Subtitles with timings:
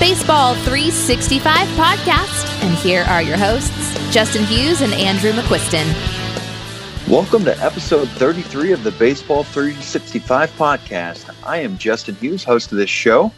[0.00, 1.44] Baseball 365
[1.76, 5.86] podcast, and here are your hosts, Justin Hughes and Andrew McQuiston.
[7.06, 11.36] Welcome to episode 33 of the Baseball 365 podcast.
[11.44, 13.30] I am Justin Hughes, host of this show.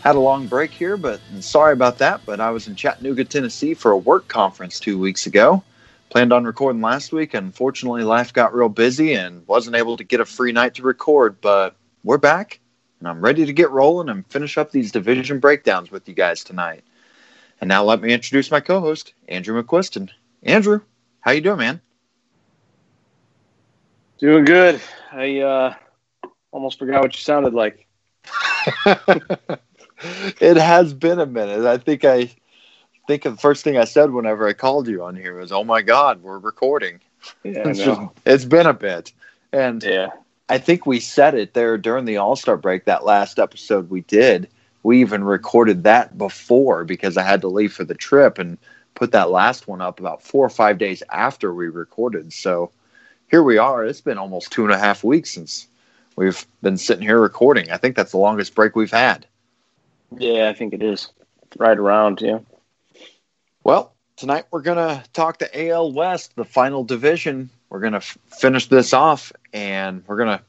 [0.00, 2.22] Had a long break here, but sorry about that.
[2.24, 5.62] But I was in Chattanooga, Tennessee for a work conference two weeks ago.
[6.08, 7.34] Planned on recording last week.
[7.34, 11.42] Unfortunately, life got real busy and wasn't able to get a free night to record.
[11.42, 12.59] But we're back,
[13.00, 16.44] and I'm ready to get rolling and finish up these division breakdowns with you guys
[16.44, 16.84] tonight.
[17.60, 20.10] And now let me introduce my co-host, Andrew McQuiston.
[20.42, 20.80] Andrew,
[21.20, 21.80] how you doing, man?
[24.18, 24.80] Doing good.
[25.12, 25.74] I uh,
[26.52, 27.86] almost forgot what you sounded like.
[30.40, 31.64] it has been a minute.
[31.64, 32.30] I think I
[33.06, 35.80] think the first thing I said whenever I called you on here was, "Oh my
[35.82, 37.00] God, we're recording."
[37.42, 39.12] Yeah, it's, just, it's been a bit,
[39.52, 40.10] and yeah,
[40.50, 42.84] I think we said it there during the All Star break.
[42.84, 44.48] That last episode we did,
[44.82, 48.58] we even recorded that before because I had to leave for the trip and
[48.96, 52.32] put that last one up about four or five days after we recorded.
[52.32, 52.72] So
[53.30, 53.84] here we are.
[53.84, 55.68] It's been almost two and a half weeks since
[56.16, 57.70] we've been sitting here recording.
[57.70, 59.26] I think that's the longest break we've had.
[60.18, 61.12] Yeah, I think it is.
[61.58, 62.40] Right around, yeah.
[63.62, 67.50] Well, tonight we're going to talk to AL West, the final division.
[67.70, 70.44] We're going to f- finish this off and we're going to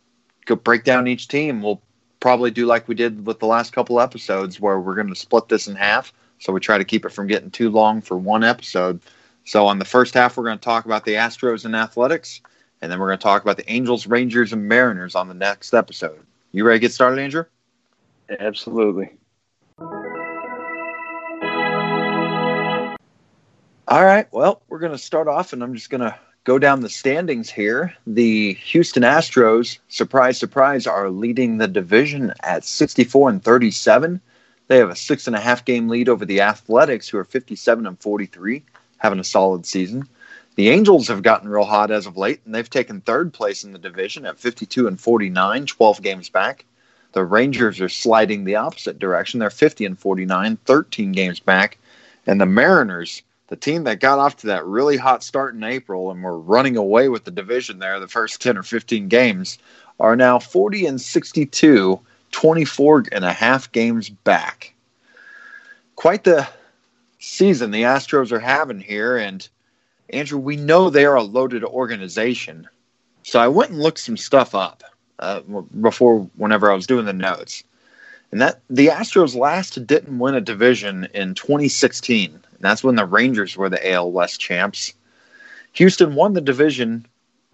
[0.45, 1.61] go break down each team.
[1.61, 1.81] We'll
[2.19, 5.47] probably do like we did with the last couple episodes where we're going to split
[5.47, 6.11] this in half.
[6.39, 8.99] So we try to keep it from getting too long for one episode.
[9.45, 12.41] So on the first half, we're going to talk about the Astros and Athletics,
[12.81, 15.73] and then we're going to talk about the Angels, Rangers, and Mariners on the next
[15.73, 16.19] episode.
[16.51, 17.45] You ready to get started, Andrew?
[18.39, 19.11] Absolutely.
[23.87, 24.27] All right.
[24.31, 27.49] Well, we're going to start off, and I'm just going to go down the standings
[27.49, 27.93] here.
[28.07, 34.19] The Houston Astros, surprise, surprise, are leading the division at 64 and 37.
[34.67, 37.85] They have a six and a half game lead over the Athletics, who are 57
[37.85, 38.63] and 43,
[38.97, 40.07] having a solid season.
[40.55, 43.71] The Angels have gotten real hot as of late, and they've taken third place in
[43.71, 46.65] the division at 52 and 49, 12 games back.
[47.13, 49.39] The Rangers are sliding the opposite direction.
[49.39, 51.77] They're 50 and 49, 13 games back.
[52.25, 53.21] And the Mariners,
[53.51, 56.77] the team that got off to that really hot start in April and were running
[56.77, 59.57] away with the division there the first 10 or 15 games,
[59.99, 61.99] are now 40 and 62,
[62.31, 64.73] 24 and a half games back.
[65.97, 66.47] Quite the
[67.19, 69.17] season the Astros are having here.
[69.17, 69.45] And
[70.11, 72.69] Andrew, we know they are a loaded organization.
[73.23, 74.81] So I went and looked some stuff up
[75.19, 75.41] uh,
[75.81, 77.65] before whenever I was doing the notes.
[78.31, 82.41] And that the Astros last didn't win a division in 2016.
[82.61, 84.93] That's when the Rangers were the AL West champs.
[85.73, 87.05] Houston won the division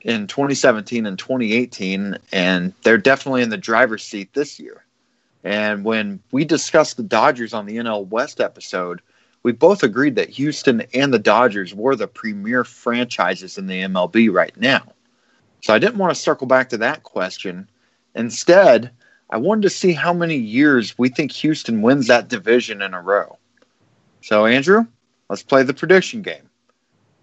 [0.01, 4.84] in 2017 and 2018, and they're definitely in the driver's seat this year.
[5.44, 9.01] And when we discussed the Dodgers on the NL West episode,
[9.44, 14.31] we both agreed that Houston and the Dodgers were the premier franchises in the MLB
[14.31, 14.81] right now.
[15.62, 17.69] So I didn't want to circle back to that question.
[18.16, 18.91] Instead,
[19.29, 23.01] I wanted to see how many years we think Houston wins that division in a
[23.01, 23.38] row.
[24.22, 24.85] So, Andrew,
[25.29, 26.49] let's play the prediction game.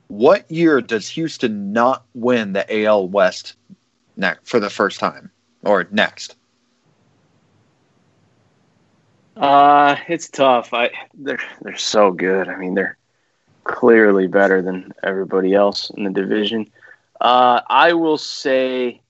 [0.09, 3.56] What year does Houston not win the AL West
[4.16, 5.31] ne- for the first time
[5.65, 6.37] or next?
[9.37, 10.72] Uh, it's tough.
[10.72, 12.48] I they're they're so good.
[12.48, 12.97] I mean, they're
[13.64, 16.66] clearly better than everybody else in the division.
[17.20, 19.00] Uh, I will say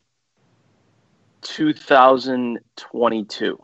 [1.43, 3.59] 2022.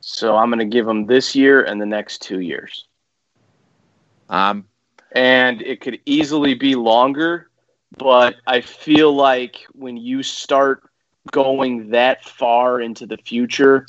[0.00, 2.86] So I'm going to give them this year and the next two years.
[4.32, 4.64] Um,
[5.12, 7.48] and it could easily be longer,
[7.98, 10.82] but I feel like when you start
[11.30, 13.86] going that far into the future,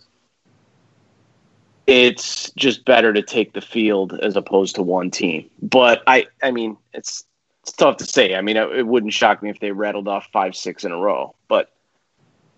[1.88, 5.50] it's just better to take the field as opposed to one team.
[5.62, 7.24] But I, I mean, it's
[7.62, 8.36] it's tough to say.
[8.36, 10.98] I mean, it, it wouldn't shock me if they rattled off five, six in a
[10.98, 11.34] row.
[11.48, 11.72] But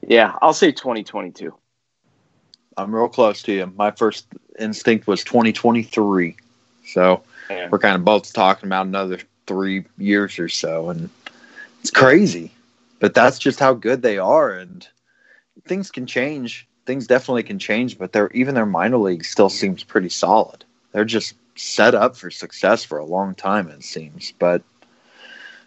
[0.02, 1.54] yeah, I'll say 2022.
[2.78, 3.72] I'm real close to you.
[3.76, 4.26] My first
[4.58, 6.36] instinct was 2023.
[6.88, 7.70] So Yeah.
[7.70, 10.90] we're kind of both talking about another three years or so.
[10.90, 11.10] And
[11.82, 12.52] it's crazy.
[13.00, 14.52] But that's just how good they are.
[14.52, 14.88] And
[15.66, 16.68] things can change.
[16.86, 20.64] Things definitely can change, but their even their minor league still seems pretty solid.
[20.92, 24.34] They're just set up for success for a long time, it seems.
[24.38, 24.62] But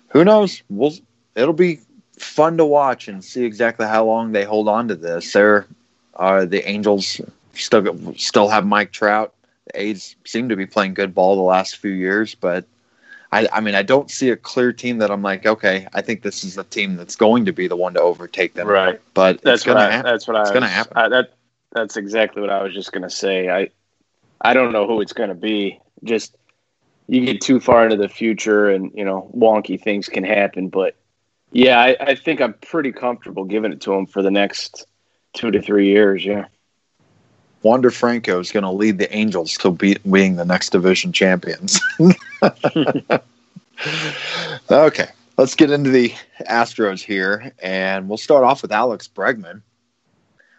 [0.08, 0.62] who knows?
[0.68, 0.94] We'll
[1.34, 1.80] it'll be
[2.18, 5.32] fun to watch and see exactly how long they hold on to this.
[5.32, 5.66] They're
[6.14, 7.20] uh, the Angels
[7.54, 9.34] still still have Mike Trout.
[9.72, 12.64] The A's seem to be playing good ball the last few years, but
[13.30, 16.22] I, I mean, I don't see a clear team that I'm like, okay, I think
[16.22, 18.66] this is the team that's going to be the one to overtake them.
[18.66, 19.00] Right.
[19.14, 19.90] But That's what gonna I.
[19.90, 20.10] happen.
[20.10, 20.42] That's what I.
[20.42, 20.92] It's gonna happen.
[20.96, 21.34] I, that
[21.72, 23.50] that's exactly what I was just gonna say.
[23.50, 23.68] I
[24.40, 25.80] I don't know who it's gonna be.
[26.04, 26.36] Just
[27.06, 30.68] you get too far into the future, and you know wonky things can happen.
[30.68, 30.96] But
[31.52, 34.86] yeah, I, I think I'm pretty comfortable giving it to him for the next
[35.34, 36.24] two to three years.
[36.24, 36.46] Yeah.
[37.62, 41.80] Wander Franco is going to lead the Angels to be, being the next division champions.
[44.70, 46.14] okay, let's get into the
[46.48, 49.62] Astros here, and we'll start off with Alex Bregman.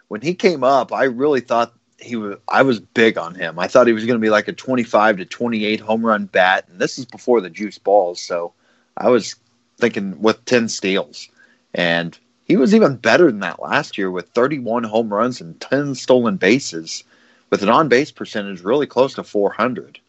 [0.08, 2.36] When he came up, I really thought he was.
[2.48, 3.58] I was big on him.
[3.58, 6.66] I thought he was going to be like a 25 to 28 home run bat,
[6.68, 8.52] and this is before the juice balls, so
[8.96, 9.36] I was
[9.78, 11.28] thinking with 10 steals,
[11.72, 12.18] and
[12.50, 16.36] he was even better than that last year with 31 home runs and 10 stolen
[16.36, 17.04] bases,
[17.48, 20.00] with an on base percentage really close to 400.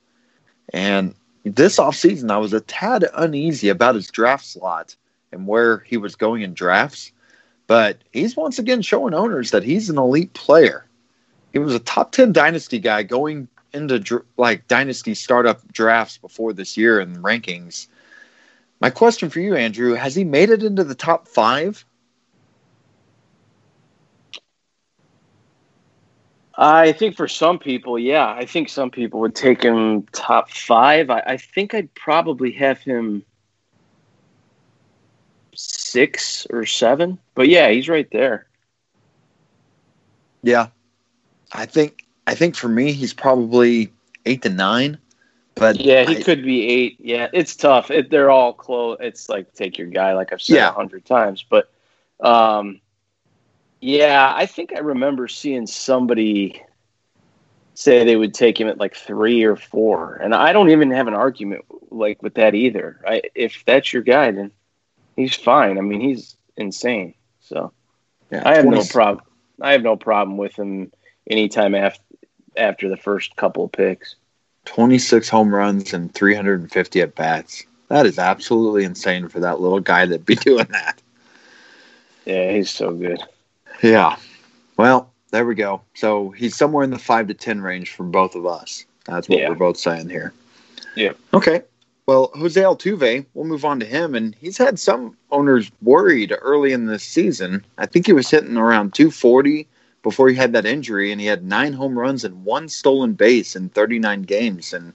[0.73, 4.95] And this offseason, I was a tad uneasy about his draft slot
[5.31, 7.11] and where he was going in drafts.
[7.67, 10.87] But he's once again showing owners that he's an elite player.
[11.53, 16.75] He was a top 10 dynasty guy going into like dynasty startup drafts before this
[16.75, 17.85] year in rankings.
[18.79, 21.85] My question for you, Andrew, has he made it into the top five?
[26.55, 31.09] I think for some people, yeah, I think some people would take him top five.
[31.09, 33.23] I, I think I'd probably have him
[35.53, 37.19] six or seven.
[37.35, 38.47] But yeah, he's right there.
[40.43, 40.67] Yeah.
[41.53, 43.91] I think I think for me he's probably
[44.25, 44.97] eight to nine.
[45.55, 46.97] But yeah, he I, could be eight.
[46.99, 47.91] Yeah, it's tough.
[47.91, 48.97] It, they're all close.
[48.99, 50.73] It's like take your guy, like I've said a Yeah.
[50.73, 51.45] hundred times.
[51.47, 51.69] But
[52.19, 52.80] um,
[53.81, 56.61] yeah, I think I remember seeing somebody
[57.73, 61.07] say they would take him at like three or four, and I don't even have
[61.07, 63.01] an argument like with that either.
[63.05, 64.51] I, if that's your guy, then
[65.15, 65.77] he's fine.
[65.77, 67.15] I mean, he's insane.
[67.39, 67.73] So
[68.31, 69.25] yeah, I have 20 no problem.
[69.59, 70.91] I have no problem with him
[71.29, 72.01] anytime after
[72.55, 74.15] after the first couple of picks.
[74.65, 77.63] 26 home runs and 350 at bats.
[77.87, 81.01] That is absolutely insane for that little guy to be doing that.
[82.25, 83.21] Yeah, he's so good.
[83.81, 84.15] Yeah.
[84.77, 85.81] Well, there we go.
[85.93, 88.85] So he's somewhere in the five to ten range from both of us.
[89.05, 89.49] That's what Yeah.
[89.49, 90.33] we're both saying here.
[90.95, 91.13] Yeah.
[91.33, 91.63] Okay.
[92.05, 96.73] Well, Jose Altuve, we'll move on to him, and he's had some owners worried early
[96.73, 97.63] in this season.
[97.77, 99.67] I think he was hitting around 240
[100.03, 103.55] before he had that injury, and he had nine home runs and one stolen base
[103.55, 104.73] in 39 games.
[104.73, 104.93] And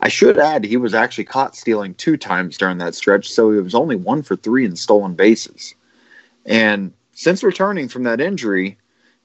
[0.00, 3.60] I should add, he was actually caught stealing two times during that stretch, so he
[3.60, 5.74] was only one for three in stolen bases.
[6.46, 8.78] And since returning from that injury,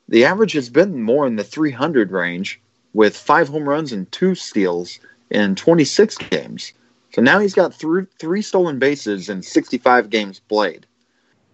[0.09, 2.59] the average has been more in the 300 range
[2.93, 4.99] with five home runs and two steals
[5.29, 6.73] in 26 games.
[7.13, 10.85] So now he's got three, three stolen bases in 65 games played.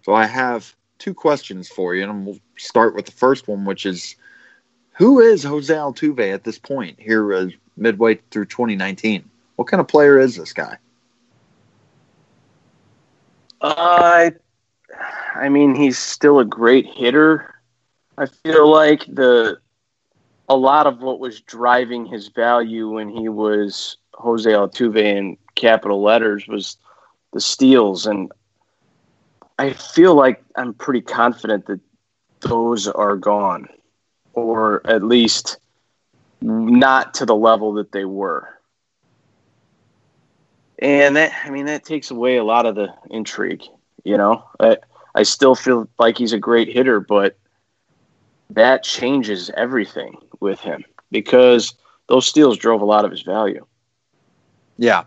[0.02, 3.86] So I have two questions for you, and we'll start with the first one, which
[3.86, 4.16] is
[4.94, 7.46] who is Jose Altuve at this point here uh,
[7.76, 9.30] midway through 2019?
[9.54, 10.76] What kind of player is this guy?
[13.60, 14.32] I,
[15.34, 17.54] I mean, he's still a great hitter.
[18.18, 19.58] I feel like the
[20.48, 26.02] a lot of what was driving his value when he was Jose Altuve in capital
[26.02, 26.76] letters was
[27.32, 28.30] the steals, and
[29.58, 31.80] I feel like I'm pretty confident that
[32.40, 33.68] those are gone,
[34.34, 35.58] or at least
[36.40, 38.48] not to the level that they were.
[40.78, 43.62] And that, I mean, that takes away a lot of the intrigue.
[44.04, 44.78] You know, I,
[45.14, 47.36] I still feel like he's a great hitter, but
[48.50, 51.74] that changes everything with him because
[52.08, 53.64] those steals drove a lot of his value.
[54.78, 55.04] Yeah,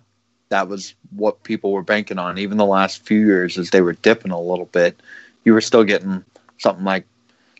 [0.49, 2.37] that was what people were banking on.
[2.37, 4.99] Even the last few years, as they were dipping a little bit,
[5.43, 6.23] you were still getting
[6.57, 7.05] something like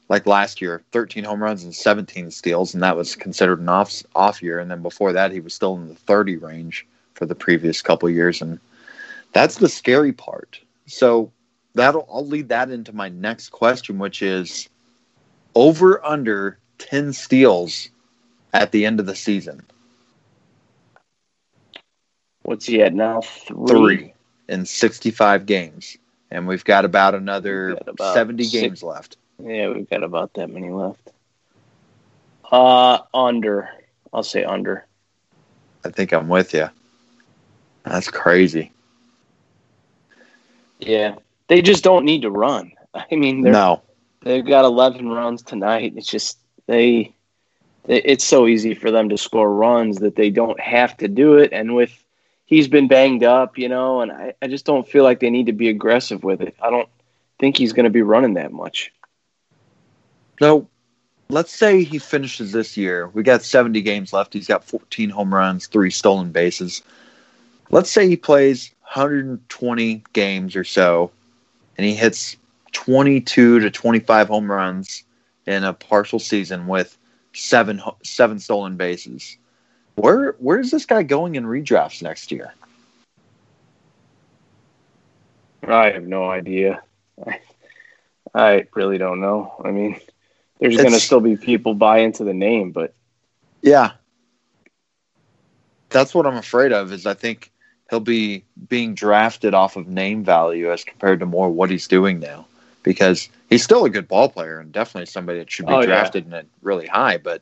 [0.08, 4.04] like last year, 13 home runs and 17 steals, and that was considered an off
[4.16, 4.60] off year.
[4.60, 6.86] And then before that, he was still in the 30 range
[7.16, 8.60] for the previous couple years, and
[9.34, 10.60] that's the scary part.
[10.86, 11.32] So
[11.76, 14.68] that'll I'll lead that into my next question, which is
[15.54, 17.90] over under 10 steals
[18.54, 19.64] at the end of the season.
[22.44, 23.22] What's he at now?
[23.22, 23.68] Three.
[23.68, 24.14] Three
[24.48, 25.98] in 65 games.
[26.32, 29.18] And we've got about another got about 70 six- games left.
[29.44, 31.12] Yeah, we've got about that many left.
[32.50, 33.70] Uh, under.
[34.14, 34.86] I'll say under.
[35.84, 36.70] I think I'm with you.
[37.84, 38.72] That's crazy.
[40.80, 41.16] Yeah,
[41.48, 42.72] they just don't need to run.
[42.94, 43.82] I mean, they're, No.
[44.22, 45.94] they've got 11 runs tonight.
[45.96, 47.14] It's just they,
[47.86, 48.02] they.
[48.02, 51.52] It's so easy for them to score runs that they don't have to do it.
[51.54, 51.92] And with
[52.46, 55.48] he's been banged up, you know, and I, I just don't feel like they need
[55.48, 56.56] to be aggressive with it.
[56.62, 56.90] I don't
[57.40, 58.92] think he's going to be running that much.
[60.40, 60.68] So
[61.30, 63.08] let's say he finishes this year.
[63.08, 64.34] We got 70 games left.
[64.34, 66.82] He's got 14 home runs, three stolen bases.
[67.72, 71.12] Let's say he plays 120 games or so,
[71.78, 72.38] and he hits
[72.74, 75.04] 22 to 25 home runs
[75.46, 76.98] in a partial season with
[77.34, 79.38] seven seven stolen bases.
[79.96, 82.54] Where where is this guy going in redrafts next year?
[85.68, 86.84] I have no idea.
[87.26, 87.40] I,
[88.34, 89.56] I really don't know.
[89.64, 90.00] I mean,
[90.60, 92.94] there's going to still be people buy into the name, but
[93.62, 93.92] yeah,
[95.90, 96.92] that's what I'm afraid of.
[96.92, 97.52] Is I think
[97.90, 102.20] he'll be being drafted off of name value as compared to more what he's doing
[102.20, 102.48] now,
[102.84, 106.28] because he's still a good ball player and definitely somebody that should be oh, drafted
[106.30, 106.40] yeah.
[106.40, 107.42] in really high, but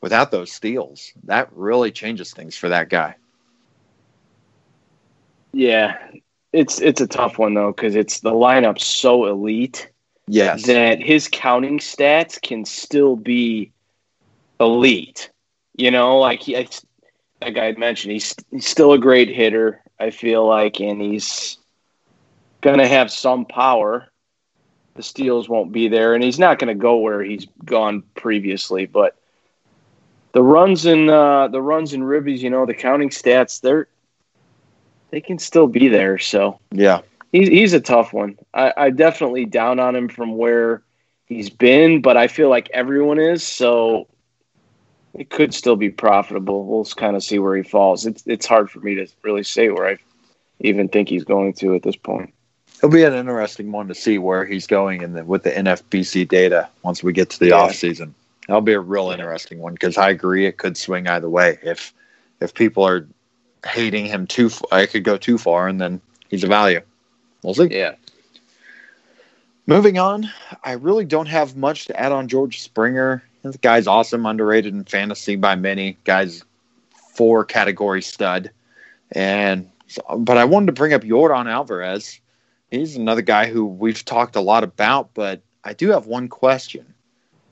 [0.00, 3.14] without those steals, that really changes things for that guy.
[5.52, 5.96] Yeah,
[6.52, 9.90] it's it's a tough one though because it's the lineup so elite.
[10.28, 13.72] Yes, that his counting stats can still be
[14.60, 15.30] elite.
[15.76, 16.68] You know, like he,
[17.40, 19.82] like I mentioned, he's, he's still a great hitter.
[19.98, 21.58] I feel like, and he's
[22.60, 24.08] gonna have some power.
[24.96, 28.86] The steals won't be there, and he's not going to go where he's gone previously.
[28.86, 29.14] But
[30.32, 33.88] the runs and uh, the runs and ribbies, you know, the counting stats, they're
[35.10, 36.18] they can still be there.
[36.18, 38.38] So yeah, he's he's a tough one.
[38.54, 40.82] I, I definitely down on him from where
[41.26, 43.42] he's been, but I feel like everyone is.
[43.42, 44.08] So
[45.18, 46.64] it could still be profitable.
[46.66, 48.06] We'll kind of see where he falls.
[48.06, 49.98] It's it's hard for me to really say where I
[50.60, 52.32] even think he's going to at this point.
[52.78, 56.68] It'll be an interesting one to see where he's going and with the NFBC data
[56.82, 57.54] once we get to the yeah.
[57.54, 58.14] off season.
[58.46, 61.58] That'll be a real interesting one because I agree it could swing either way.
[61.62, 61.92] If
[62.40, 63.06] if people are
[63.66, 64.50] hating him too.
[64.70, 66.80] I could go too far, and then he's a value.
[67.42, 67.68] We'll see.
[67.70, 67.94] Yeah.
[69.66, 70.30] Moving on,
[70.62, 73.22] I really don't have much to add on George Springer.
[73.60, 75.96] Guy's awesome, underrated in fantasy by many.
[76.04, 76.44] Guy's
[77.14, 78.50] four category stud,
[79.12, 82.20] and so, but I wanted to bring up Yordan Alvarez.
[82.70, 86.94] He's another guy who we've talked a lot about, but I do have one question.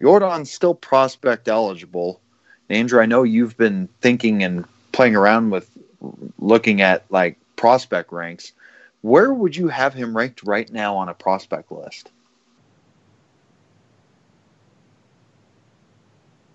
[0.01, 2.21] Yordan's still prospect eligible.
[2.69, 5.71] Andrew, I know you've been thinking and playing around with
[6.39, 8.53] looking at like prospect ranks,
[9.03, 12.11] where would you have him ranked right now on a prospect list?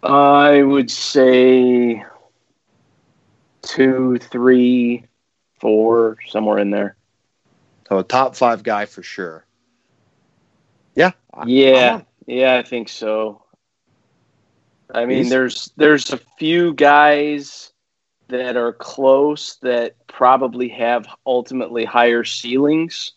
[0.01, 2.03] I would say
[3.61, 5.05] two, three,
[5.59, 6.95] four, somewhere in there.
[7.87, 9.45] So a top five guy for sure.
[10.95, 11.11] Yeah.
[11.45, 12.01] Yeah.
[12.27, 13.43] yeah, I think so.
[14.93, 17.71] I mean, He's, there's there's a few guys
[18.27, 23.11] that are close that probably have ultimately higher ceilings,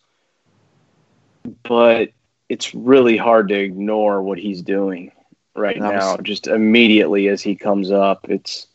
[1.62, 2.10] but
[2.48, 5.12] it's really hard to ignore what he's doing
[5.54, 6.16] right now.
[6.18, 8.66] Just immediately as he comes up, it's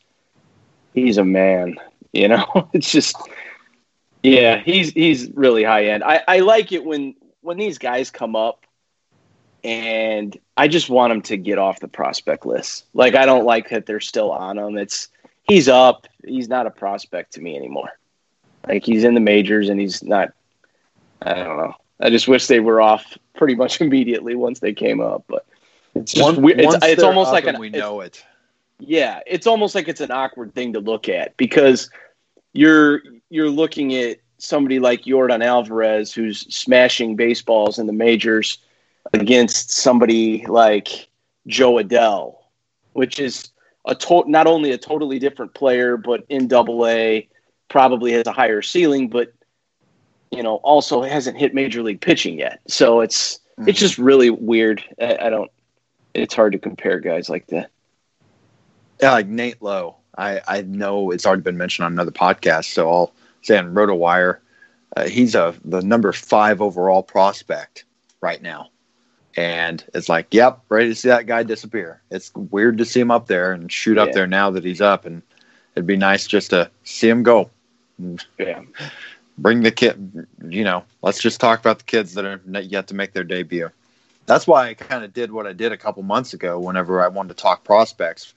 [0.93, 1.77] he's a man.
[2.13, 3.15] You know, it's just
[4.23, 6.03] yeah, he's he's really high end.
[6.03, 8.65] I, I like it when when these guys come up
[9.63, 12.85] and I just want them to get off the prospect list.
[12.93, 14.77] Like I don't like that they're still on them.
[14.77, 15.09] It's
[15.47, 16.07] he's up.
[16.25, 17.91] He's not a prospect to me anymore.
[18.67, 20.33] Like he's in the majors and he's not.
[21.21, 21.73] I don't know.
[21.99, 25.23] I just wish they were off pretty much immediately once they came up.
[25.27, 25.45] But
[26.01, 26.61] it's just weird.
[26.61, 27.59] It's, it's almost like an.
[27.59, 28.23] We know it.
[28.79, 31.89] Yeah, it's almost like it's an awkward thing to look at because
[32.53, 38.59] you're you're looking at somebody like Yordan Alvarez who's smashing baseballs in the majors
[39.13, 41.07] against somebody like
[41.47, 42.35] Jo Adell,
[42.93, 43.49] which is
[43.85, 47.27] a to- not only a totally different player, but in Double A,
[47.69, 49.33] probably has a higher ceiling, but
[50.31, 52.59] you know also hasn't hit major league pitching yet.
[52.67, 53.69] So it's mm-hmm.
[53.69, 54.83] it's just really weird.
[55.01, 55.51] I, I, don't.
[56.17, 57.69] It's hard to compare guys like that.
[59.01, 59.97] Yeah, like Nate Lowe.
[60.17, 64.39] I I know it's already been mentioned on another podcast, so I'll say on RotoWire,
[64.95, 67.85] uh, he's a the number five overall prospect
[68.21, 68.69] right now
[69.37, 72.01] and it's like, yep, ready to see that guy disappear.
[72.09, 75.05] It's weird to see him up there and shoot up there now that he's up,
[75.05, 75.21] and
[75.75, 77.51] it'd be nice just to see him go.
[78.39, 78.63] Yeah.
[79.37, 82.95] Bring the kid, you know, let's just talk about the kids that are yet to
[82.95, 83.69] make their debut.
[84.27, 87.07] That's why I kind of did what I did a couple months ago whenever I
[87.07, 88.33] wanted to talk prospects.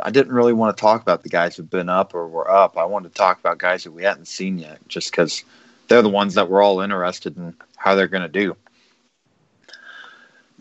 [0.00, 2.76] I didn't really want to talk about the guys who've been up or were up.
[2.76, 5.44] I wanted to talk about guys that we hadn't seen yet, just because
[5.86, 8.56] they're the ones that we're all interested in how they're going to do.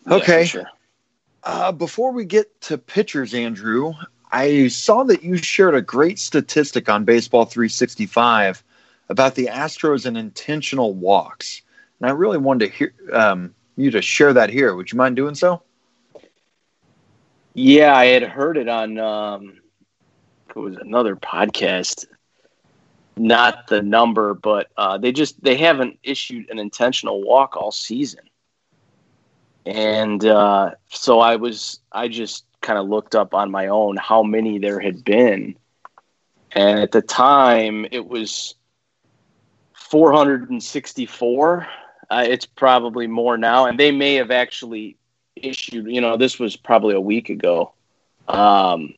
[0.09, 0.41] Okay.
[0.41, 0.71] Yeah, sure.
[1.43, 3.93] uh, before we get to pitchers, Andrew,
[4.31, 8.63] I saw that you shared a great statistic on Baseball 365
[9.09, 11.61] about the Astros and intentional walks,
[11.99, 14.75] and I really wanted to hear um, you to share that here.
[14.75, 15.61] Would you mind doing so?
[17.53, 19.61] Yeah, I had heard it on um,
[20.49, 22.05] it was another podcast.
[23.15, 28.29] Not the number, but uh, they just they haven't issued an intentional walk all season,
[29.65, 34.21] and uh, so I was I just kind of looked up on my own how
[34.21, 35.55] many there had been,
[36.51, 38.53] and at the time it was
[39.73, 41.67] 464.
[42.09, 44.97] Uh, it's probably more now, and they may have actually
[45.35, 45.87] issued.
[45.87, 47.73] You know, this was probably a week ago.
[48.27, 48.93] Um,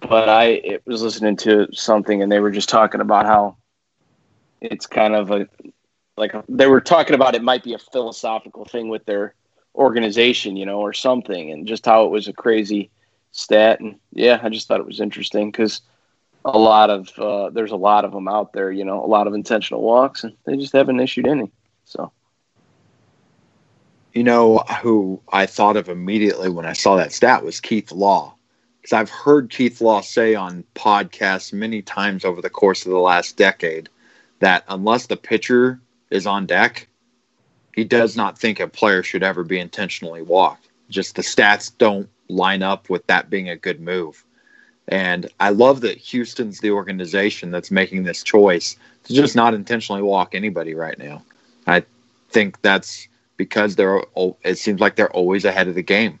[0.00, 3.56] but I was listening to something and they were just talking about how
[4.60, 5.48] it's kind of a
[6.16, 9.34] like they were talking about it might be a philosophical thing with their
[9.74, 12.90] organization, you know, or something, and just how it was a crazy
[13.30, 13.80] stat.
[13.80, 15.80] And yeah, I just thought it was interesting because
[16.44, 19.26] a lot of uh, there's a lot of them out there, you know, a lot
[19.26, 21.50] of intentional walks, and they just haven't issued any.
[21.92, 22.10] So,
[24.14, 28.34] you know, who I thought of immediately when I saw that stat was Keith Law
[28.80, 32.98] because I've heard Keith Law say on podcasts many times over the course of the
[32.98, 33.90] last decade
[34.40, 35.80] that unless the pitcher
[36.10, 36.88] is on deck,
[37.74, 40.68] he does not think a player should ever be intentionally walked.
[40.88, 44.24] Just the stats don't line up with that being a good move.
[44.88, 50.02] And I love that Houston's the organization that's making this choice to just not intentionally
[50.02, 51.22] walk anybody right now.
[51.66, 51.84] I
[52.30, 54.02] think that's because they're
[54.42, 56.18] it seems like they're always ahead of the game.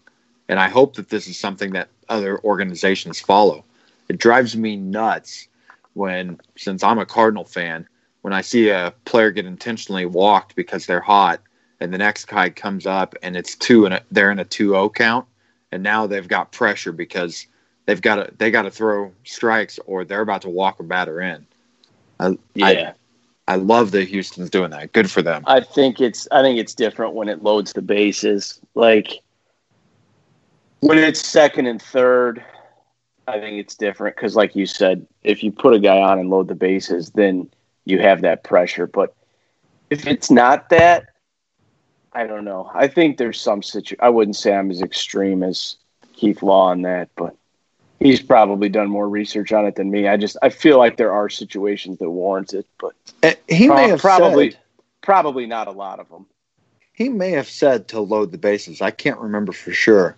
[0.48, 3.64] And I hope that this is something that other organizations follow.
[4.08, 5.48] It drives me nuts
[5.94, 7.88] when, since I'm a Cardinal fan,
[8.22, 11.40] when I see a player get intentionally walked because they're hot,
[11.80, 15.26] and the next guy comes up and it's two and they're in a 2-0 count,
[15.72, 17.46] and now they've got pressure because
[17.86, 21.20] they've got to they got to throw strikes or they're about to walk a batter
[21.20, 21.46] in.
[22.20, 22.66] I, yeah.
[22.66, 22.94] I,
[23.52, 24.92] I love that Houston's doing that.
[24.92, 25.44] Good for them.
[25.46, 28.58] I think it's I think it's different when it loads the bases.
[28.74, 29.20] Like
[30.80, 32.42] when it's second and third,
[33.28, 36.30] I think it's different because, like you said, if you put a guy on and
[36.30, 37.50] load the bases, then
[37.84, 38.86] you have that pressure.
[38.86, 39.14] But
[39.90, 41.10] if it's not that,
[42.14, 42.70] I don't know.
[42.72, 43.96] I think there's some situ.
[44.00, 45.76] I wouldn't say I'm as extreme as
[46.14, 47.36] Keith Law on that, but
[48.02, 50.08] he's probably done more research on it than me.
[50.08, 53.88] I just I feel like there are situations that warrant it, but uh, he may
[53.88, 54.60] have probably said,
[55.00, 56.26] probably not a lot of them.
[56.92, 58.82] He may have said to load the bases.
[58.82, 60.16] I can't remember for sure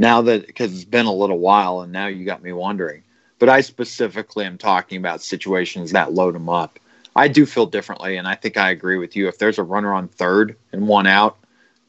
[0.00, 3.04] now that because it's been a little while and now you got me wondering
[3.38, 6.80] but i specifically am talking about situations that load them up
[7.14, 9.92] i do feel differently and i think i agree with you if there's a runner
[9.92, 11.36] on third and one out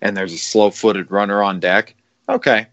[0.01, 1.95] and there's a slow-footed runner on deck
[2.29, 2.67] okay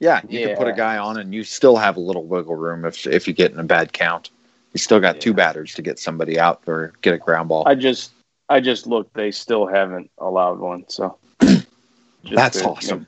[0.00, 0.48] yeah you yeah.
[0.48, 3.28] can put a guy on and you still have a little wiggle room if, if
[3.28, 4.30] you get in a bad count
[4.72, 5.20] you still got yeah.
[5.20, 8.12] two batters to get somebody out or get a ground ball i just
[8.48, 11.16] i just looked they still haven't allowed one so
[12.24, 13.06] that's awesome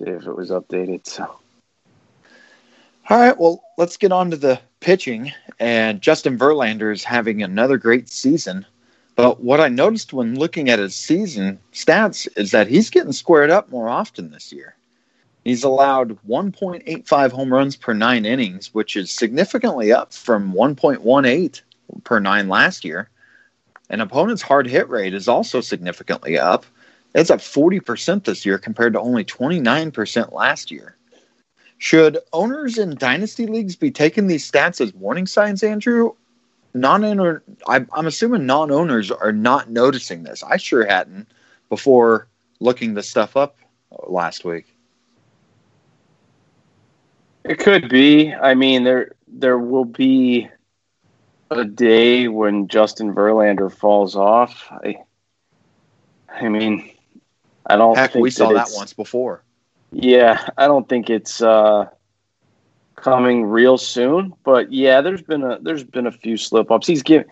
[0.00, 1.06] if it was updated.
[1.06, 1.24] So.
[3.08, 5.32] All right, well, let's get on to the pitching.
[5.58, 8.66] And Justin Verlander is having another great season.
[9.14, 13.50] But what I noticed when looking at his season stats is that he's getting squared
[13.50, 14.75] up more often this year.
[15.46, 21.62] He's allowed 1.85 home runs per nine innings, which is significantly up from 1.18
[22.02, 23.08] per nine last year.
[23.88, 26.66] An opponent's hard hit rate is also significantly up
[27.16, 30.96] it's up 40% this year compared to only 29% last year.
[31.78, 36.12] Should owners in dynasty leagues be taking these stats as warning signs, Andrew?
[36.74, 40.42] Non-owner, I'm assuming non-owners are not noticing this.
[40.42, 41.28] I sure hadn't
[41.70, 42.28] before
[42.60, 43.56] looking this stuff up
[44.08, 44.75] last week.
[47.48, 48.34] It could be.
[48.34, 50.48] I mean, there there will be
[51.50, 54.66] a day when Justin Verlander falls off.
[54.70, 54.96] I,
[56.28, 56.90] I mean,
[57.64, 57.96] I don't.
[57.96, 59.44] Heck, we saw that once before.
[59.92, 61.86] Yeah, I don't think it's uh,
[62.96, 64.34] coming real soon.
[64.42, 66.88] But yeah, there's been a there's been a few slip ups.
[66.88, 67.28] He's giving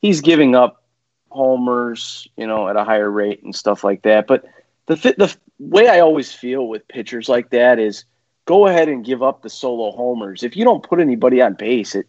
[0.00, 0.82] he's giving up
[1.28, 4.26] homers, you know, at a higher rate and stuff like that.
[4.26, 4.46] But
[4.86, 8.06] the the way I always feel with pitchers like that is
[8.48, 10.42] go ahead and give up the solo homers.
[10.42, 12.06] If you don't put anybody on base, it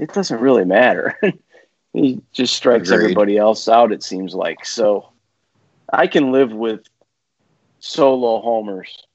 [0.00, 1.16] it doesn't really matter.
[1.92, 3.04] he just strikes Agreed.
[3.04, 3.92] everybody else out.
[3.92, 5.12] It seems like so.
[5.92, 6.80] I can live with
[7.78, 9.06] solo homers,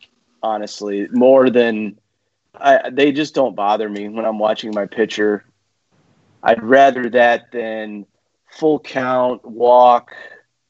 [0.42, 1.98] honestly, more than
[2.56, 5.44] I, they just don't bother me when I'm watching my pitcher.
[6.42, 8.06] I'd rather that than
[8.50, 10.16] full count, walk,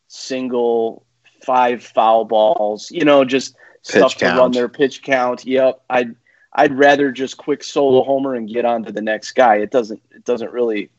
[0.08, 1.06] single,
[1.45, 3.56] five foul balls, you know, just
[3.88, 4.36] pitch stuff count.
[4.36, 5.45] to run their pitch count.
[5.45, 5.82] Yep.
[5.89, 6.15] I'd
[6.54, 9.58] I'd rather just quick solo homer and get on to the next guy.
[9.58, 10.89] It doesn't it doesn't really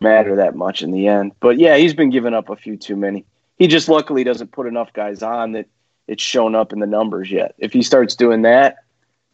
[0.00, 1.32] matter that much in the end.
[1.40, 3.24] But yeah, he's been giving up a few too many
[3.58, 5.66] he just luckily doesn't put enough guys on that
[6.06, 7.54] it's shown up in the numbers yet.
[7.58, 8.84] If he starts doing that,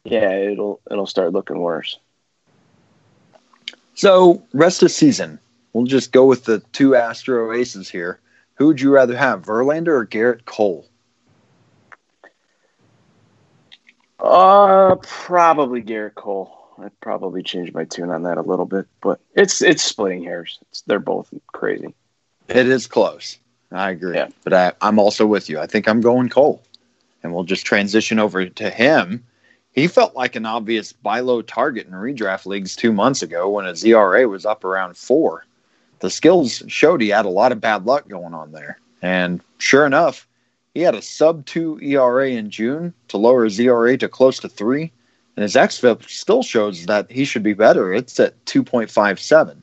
[0.03, 1.99] yeah, it'll it'll start looking worse.
[3.95, 5.39] So rest of season,
[5.73, 8.19] we'll just go with the two Astro aces here.
[8.55, 10.87] Who would you rather have, Verlander or Gerrit Cole?
[14.25, 16.51] Uh, probably Gerrit Cole.
[16.83, 20.59] I'd probably change my tune on that a little bit, but it's it's splitting hairs.
[20.63, 21.95] It's, they're both crazy.
[22.49, 23.39] It is close.
[23.71, 24.17] I agree.
[24.17, 24.29] Yeah.
[24.43, 25.59] But I, I'm also with you.
[25.59, 26.63] I think I'm going Cole.
[27.23, 29.25] And we'll just transition over to him.
[29.73, 33.67] He felt like an obvious buy low target in redraft leagues two months ago when
[33.67, 35.45] his ERA was up around four.
[35.99, 38.79] The skills showed he had a lot of bad luck going on there.
[39.03, 40.27] And sure enough,
[40.75, 44.49] he had a sub two ERA in June to lower his ERA to close to
[44.49, 44.93] three.
[45.37, 47.93] And his XFIP still shows that he should be better.
[47.93, 49.51] It's at 2.57.
[49.51, 49.63] And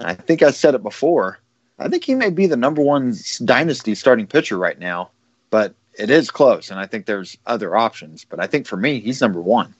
[0.00, 1.38] I think I said it before.
[1.78, 5.10] I think he may be the number one dynasty starting pitcher right now,
[5.50, 6.70] but it is close.
[6.70, 8.24] And I think there's other options.
[8.24, 9.74] But I think for me, he's number one.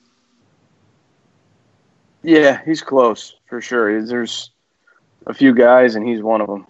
[2.23, 4.05] Yeah, he's close for sure.
[4.05, 4.51] There's
[5.27, 6.67] a few guys, and he's one of them.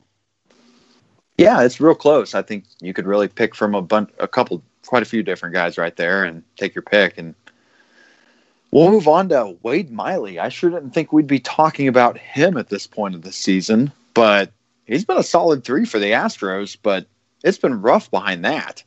[1.38, 2.35] Yeah, it's real close.
[2.35, 5.55] I think you could really pick from a bunch, a couple, quite a few different
[5.55, 7.16] guys right there, and take your pick.
[7.16, 7.33] And
[8.72, 10.40] we'll move on to Wade Miley.
[10.40, 13.92] I sure didn't think we'd be talking about him at this point of the season,
[14.14, 14.51] but
[14.85, 16.77] he's been a solid three for the Astros.
[16.83, 17.07] But
[17.44, 18.83] it's been rough behind that.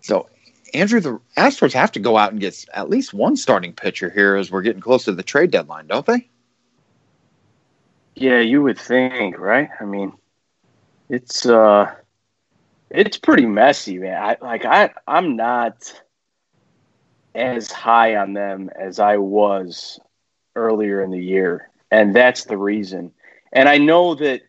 [0.00, 0.26] So,
[0.72, 4.36] Andrew, the Astros have to go out and get at least one starting pitcher here
[4.36, 6.28] as we're getting close to the trade deadline, don't they?
[8.14, 9.68] Yeah, you would think, right?
[9.80, 10.14] I mean,
[11.08, 11.94] it's uh
[12.90, 14.22] it's pretty messy, man.
[14.22, 15.92] I like I I'm not
[17.34, 20.00] as high on them as I was
[20.56, 21.70] earlier in the year.
[21.90, 23.12] And that's the reason.
[23.52, 24.42] And I know that,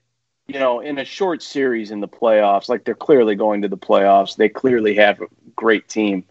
[0.48, 3.78] you know, in a short series in the playoffs, like they're clearly going to the
[3.78, 6.26] playoffs, they clearly have a great team.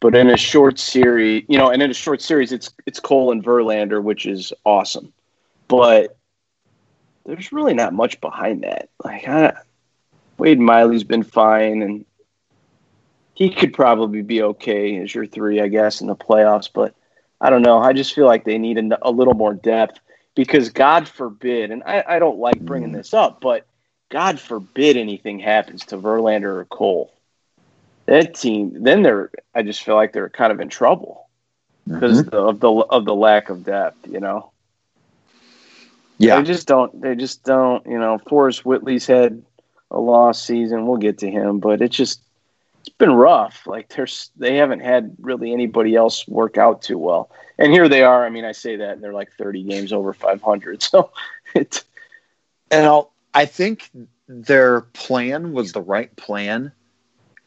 [0.00, 3.32] But in a short series, you know, and in a short series, it's it's Cole
[3.32, 5.12] and Verlander, which is awesome.
[5.66, 6.17] But
[7.28, 8.88] there's really not much behind that.
[9.04, 9.52] Like I,
[10.38, 12.06] Wade Miley's been fine, and
[13.34, 16.70] he could probably be okay as your three, I guess, in the playoffs.
[16.72, 16.94] But
[17.40, 17.78] I don't know.
[17.78, 20.00] I just feel like they need a, a little more depth
[20.34, 23.66] because God forbid, and I, I don't like bringing this up, but
[24.08, 27.12] God forbid anything happens to Verlander or Cole.
[28.06, 29.30] That team, then they're.
[29.54, 31.28] I just feel like they're kind of in trouble
[31.86, 32.34] because mm-hmm.
[32.34, 34.08] of the of the lack of depth.
[34.08, 34.50] You know.
[36.18, 36.36] Yeah.
[36.36, 37.00] They just don't.
[37.00, 37.84] They just don't.
[37.86, 39.42] You know, Forrest Whitley's had
[39.90, 40.86] a lost season.
[40.86, 42.20] We'll get to him, but it's just
[42.80, 43.66] it's been rough.
[43.66, 47.30] Like there's they haven't had really anybody else work out too well.
[47.58, 48.24] And here they are.
[48.24, 50.82] I mean, I say that and they're like 30 games over 500.
[50.90, 51.10] So
[51.54, 51.84] it's
[52.70, 53.90] And I'll, I think
[54.28, 56.72] their plan was the right plan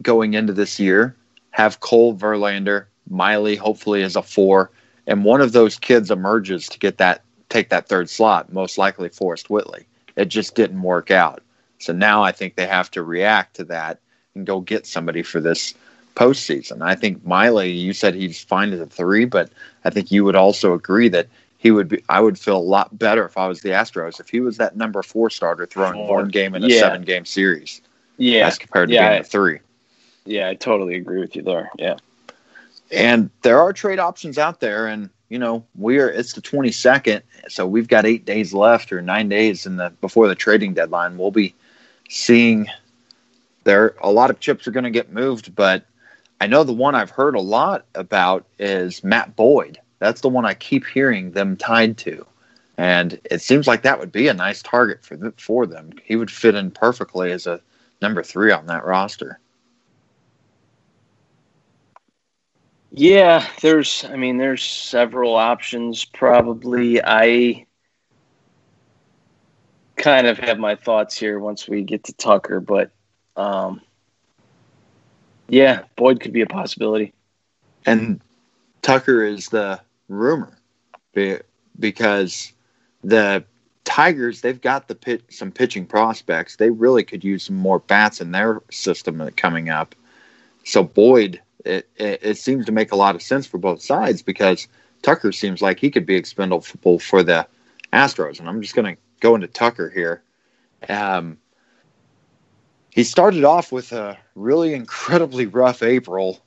[0.01, 1.15] going into this year.
[1.51, 4.71] Have Cole Verlander, Miley, hopefully as a four,
[5.07, 9.10] and one of those kids emerges to get that take that third slot, most likely
[9.10, 9.86] Forrest Whitley.
[10.16, 11.44] It just didn't work out.
[11.80, 14.00] So now I think they have to react to that
[14.36, 15.74] and go get somebody for this
[16.16, 16.82] postseason.
[16.82, 19.50] I think Miley, you said he's fine as a three, but
[19.84, 22.04] I think you would also agree that he would be.
[22.10, 24.76] I would feel a lot better if I was the Astros if he was that
[24.76, 26.18] number four starter throwing four.
[26.18, 26.80] one game in a yeah.
[26.80, 27.82] seven game series.
[28.18, 29.60] Yeah, as compared to yeah, being a three.
[30.26, 31.70] Yeah, I totally agree with you there.
[31.78, 31.98] Yeah,
[32.92, 37.22] and there are trade options out there, and you know, we are it's the 22nd,
[37.48, 41.17] so we've got 8 days left or 9 days in the before the trading deadline.
[41.17, 41.56] We'll be
[42.10, 42.67] seeing
[43.63, 45.86] there a lot of chips are going to get moved, but
[46.41, 49.80] I know the one I've heard a lot about is Matt Boyd.
[50.00, 52.26] That's the one I keep hearing them tied to.
[52.78, 55.91] And it seems like that would be a nice target for the, for them.
[56.04, 57.62] He would fit in perfectly as a
[58.02, 59.39] number 3 on that roster.
[62.91, 67.01] Yeah, there's I mean there's several options probably.
[67.01, 67.65] I
[69.95, 72.91] kind of have my thoughts here once we get to Tucker, but
[73.38, 73.82] um
[75.47, 77.13] yeah, Boyd could be a possibility.
[77.86, 78.21] And
[78.82, 80.58] Tucker is the rumor
[81.80, 82.54] because
[83.04, 83.43] the
[83.84, 86.56] Tigers, they've got the pit, some pitching prospects.
[86.56, 89.95] They really could use some more bats in their system coming up.
[90.63, 94.21] So Boyd it, it, it, seems to make a lot of sense for both sides
[94.21, 94.67] because
[95.02, 97.47] Tucker seems like he could be expendable for the
[97.93, 98.39] Astros.
[98.39, 100.21] And I'm just going to go into Tucker here.
[100.89, 101.38] Um,
[102.89, 106.39] he started off with a really incredibly rough April.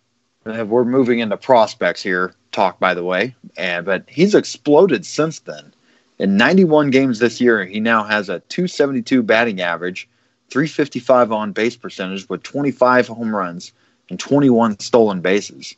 [0.44, 5.40] Uh, we're moving into prospects here, talk by the way, and but he's exploded since
[5.40, 5.72] then.
[6.18, 10.08] In 91 games this year, he now has a 272 batting average,
[10.50, 13.72] 355 on base percentage with 25 home runs,
[14.10, 15.74] and 21 stolen bases.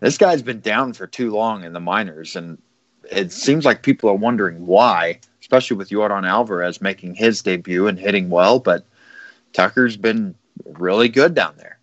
[0.00, 2.58] This guy's been down for too long in the minors, and
[3.10, 7.98] it seems like people are wondering why, especially with Yordan Alvarez making his debut and
[7.98, 8.58] hitting well.
[8.58, 8.84] But
[9.52, 11.78] Tucker's been really good down there.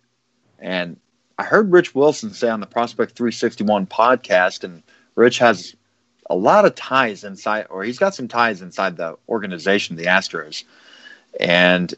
[0.58, 0.96] And
[1.38, 4.82] I heard Rich Wilson say on the Prospect 361 podcast, and
[5.14, 5.74] Rich has
[6.30, 10.64] a lot of ties inside, or he's got some ties inside the organization, the Astros.
[11.40, 11.92] And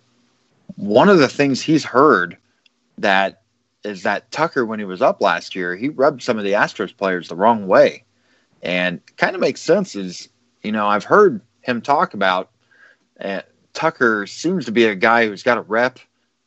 [0.76, 2.36] one of the things he's heard
[2.98, 3.42] that
[3.84, 6.96] is that Tucker, when he was up last year, he rubbed some of the Astros
[6.96, 8.04] players the wrong way.
[8.62, 10.28] And kind of makes sense is,
[10.62, 12.50] you know, I've heard him talk about
[13.20, 13.42] uh,
[13.74, 15.98] Tucker seems to be a guy who's got a rep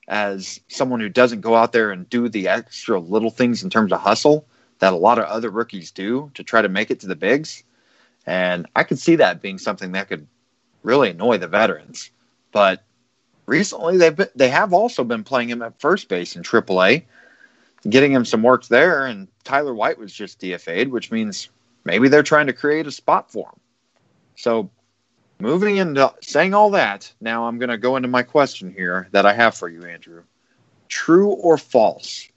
[0.08, 3.92] as someone who doesn't go out there and do the extra little things in terms
[3.92, 4.46] of hustle
[4.80, 7.64] that a lot of other rookies do to try to make it to the bigs.
[8.26, 10.28] And I could see that being something that could
[10.84, 12.10] really annoy the veterans.
[12.52, 12.84] But
[13.46, 17.04] recently they've been, they have also been playing him at first base in AAA,
[17.90, 19.06] getting him some work there.
[19.06, 21.50] And Tyler White was just DFA'd, which means
[21.84, 23.60] maybe they're trying to create a spot for him.
[24.36, 24.70] So
[25.40, 29.26] moving into saying all that, now I'm going to go into my question here that
[29.26, 30.24] I have for you, Andrew.
[30.90, 32.28] True or false?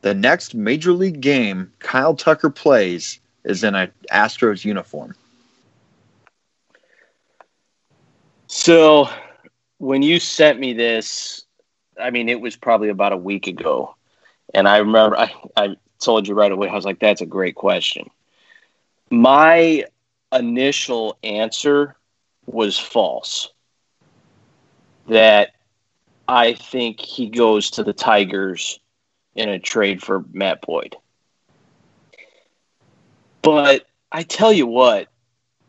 [0.00, 5.14] The next major league game Kyle Tucker plays is in a Astros uniform.
[8.46, 9.08] So,
[9.78, 11.44] when you sent me this,
[12.00, 13.94] I mean, it was probably about a week ago.
[14.54, 17.54] And I remember I, I told you right away, I was like, that's a great
[17.54, 18.08] question.
[19.10, 19.84] My
[20.32, 21.96] initial answer
[22.46, 23.50] was false.
[25.08, 25.50] That
[26.26, 28.78] I think he goes to the Tigers
[29.34, 30.96] in a trade for Matt Boyd.
[33.40, 35.08] But I tell you what,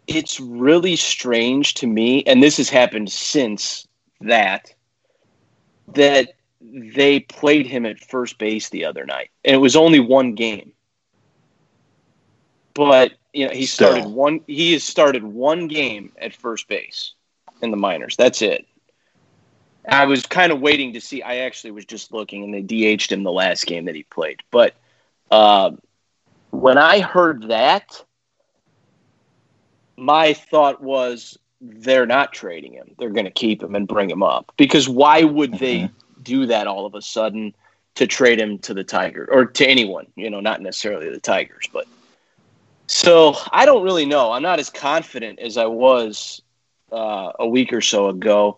[0.07, 3.87] it's really strange to me, and this has happened since
[4.21, 4.73] that,
[5.93, 9.29] that they played him at first base the other night.
[9.45, 10.73] And it was only one game.
[12.73, 14.11] But you know, he started Still.
[14.11, 17.13] one he has started one game at first base
[17.61, 18.15] in the minors.
[18.15, 18.65] That's it.
[19.87, 21.21] I was kind of waiting to see.
[21.21, 24.41] I actually was just looking, and they DH'd him the last game that he played.
[24.51, 24.75] But
[25.31, 25.71] uh,
[26.51, 28.03] when I heard that,
[29.97, 32.95] my thought was they're not trading him.
[32.97, 35.63] They're going to keep him and bring him up because why would mm-hmm.
[35.63, 35.89] they
[36.23, 37.53] do that all of a sudden
[37.95, 40.07] to trade him to the Tigers or to anyone?
[40.15, 41.87] You know, not necessarily the Tigers, but
[42.87, 44.31] so I don't really know.
[44.31, 46.41] I'm not as confident as I was
[46.91, 48.57] uh, a week or so ago.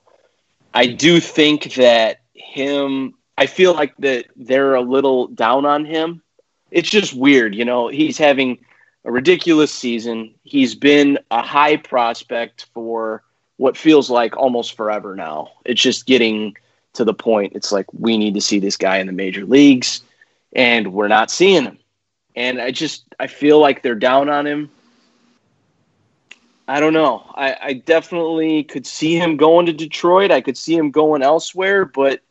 [0.73, 3.13] I do think that him.
[3.37, 6.21] I feel like that they're a little down on him.
[6.69, 7.89] It's just weird, you know.
[7.89, 8.59] He's having
[9.03, 10.33] a ridiculous season.
[10.43, 13.23] He's been a high prospect for
[13.57, 15.51] what feels like almost forever now.
[15.65, 16.55] It's just getting
[16.93, 17.53] to the point.
[17.55, 20.01] It's like we need to see this guy in the major leagues,
[20.53, 21.77] and we're not seeing him.
[22.35, 24.69] And I just I feel like they're down on him.
[26.67, 27.29] I don't know.
[27.35, 30.31] I, I definitely could see him going to Detroit.
[30.31, 32.21] I could see him going elsewhere, but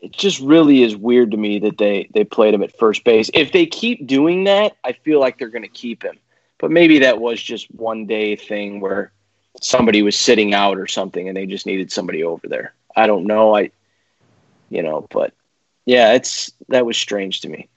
[0.00, 3.30] it just really is weird to me that they they played him at first base.
[3.34, 6.18] If they keep doing that, I feel like they're going to keep him.
[6.58, 9.12] But maybe that was just one day thing where
[9.60, 12.74] somebody was sitting out or something and they just needed somebody over there.
[12.96, 13.54] I don't know.
[13.54, 13.70] I
[14.70, 15.32] you know, but
[15.84, 17.68] yeah, it's that was strange to me.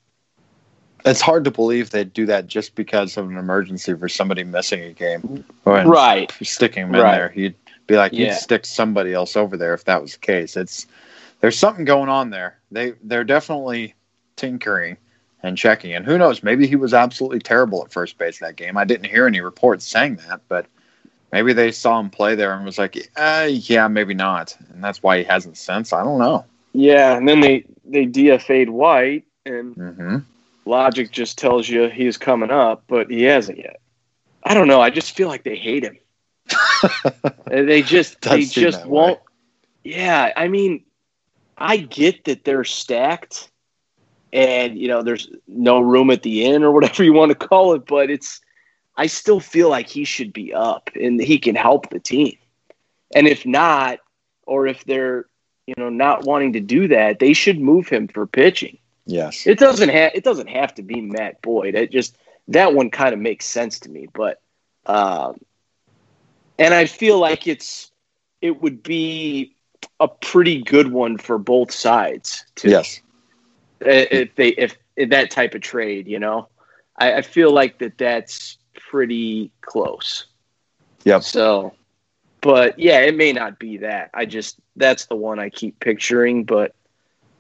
[1.06, 4.82] It's hard to believe they'd do that just because of an emergency for somebody missing
[4.82, 5.46] a game.
[5.64, 6.32] Right.
[6.42, 7.12] Sticking him in right.
[7.12, 7.34] there.
[7.34, 7.56] You'd
[7.88, 8.36] be like, you'd yeah.
[8.36, 10.58] stick somebody else over there if that was the case.
[10.58, 10.88] It's
[11.40, 12.60] there's something going on there.
[12.72, 13.96] They they're definitely
[14.36, 14.98] tinkering
[15.42, 15.94] and checking.
[15.94, 16.44] And who knows?
[16.44, 18.78] Maybe he was absolutely terrible at first base that game.
[18.78, 20.66] I didn't hear any reports saying that, but
[21.32, 25.04] maybe they saw him play there and was like, uh, yeah, maybe not, and that's
[25.04, 25.94] why he hasn't since.
[25.94, 26.46] I don't know.
[26.74, 30.18] Yeah, and then they they DFA'd White, and mm-hmm.
[30.66, 33.80] logic just tells you he's coming up, but he hasn't yet.
[34.44, 34.82] I don't know.
[34.82, 35.98] I just feel like they hate him.
[37.48, 39.20] they just they just won't.
[39.20, 39.24] Way.
[39.84, 40.84] Yeah, I mean,
[41.58, 43.50] I get that they're stacked
[44.32, 47.74] and you know there's no room at the inn or whatever you want to call
[47.74, 48.42] it but it's
[49.00, 52.38] I still feel like he should be up and he can help the team.
[53.16, 54.00] And if not
[54.46, 55.26] or if they're
[55.66, 58.78] you know not wanting to do that, they should move him for pitching.
[59.06, 59.48] Yes.
[59.48, 61.76] It doesn't have it doesn't have to be Matt Boyd.
[61.76, 62.18] It just
[62.50, 64.42] that one kind of makes sense to me, but
[64.86, 65.40] um
[66.58, 67.94] and I feel like it's
[68.42, 69.56] it would be
[70.02, 72.44] a pretty good one for both sides.
[72.56, 72.72] Too.
[72.72, 73.00] Yes.
[73.80, 76.50] If they if, if that type of trade, you know,
[76.98, 78.59] I, I feel like that that's
[78.90, 80.26] pretty close.
[81.06, 81.24] Yep.
[81.24, 81.74] So,
[82.42, 84.10] but yeah, it may not be that.
[84.14, 86.74] I just that's the one I keep picturing, but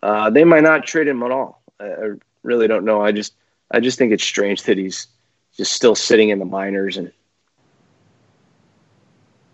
[0.03, 1.61] uh, they might not trade him at all.
[1.79, 2.09] I, I
[2.43, 3.01] really don't know.
[3.01, 3.33] I just
[3.71, 5.07] I just think it's strange that he's
[5.57, 7.11] just still sitting in the minors and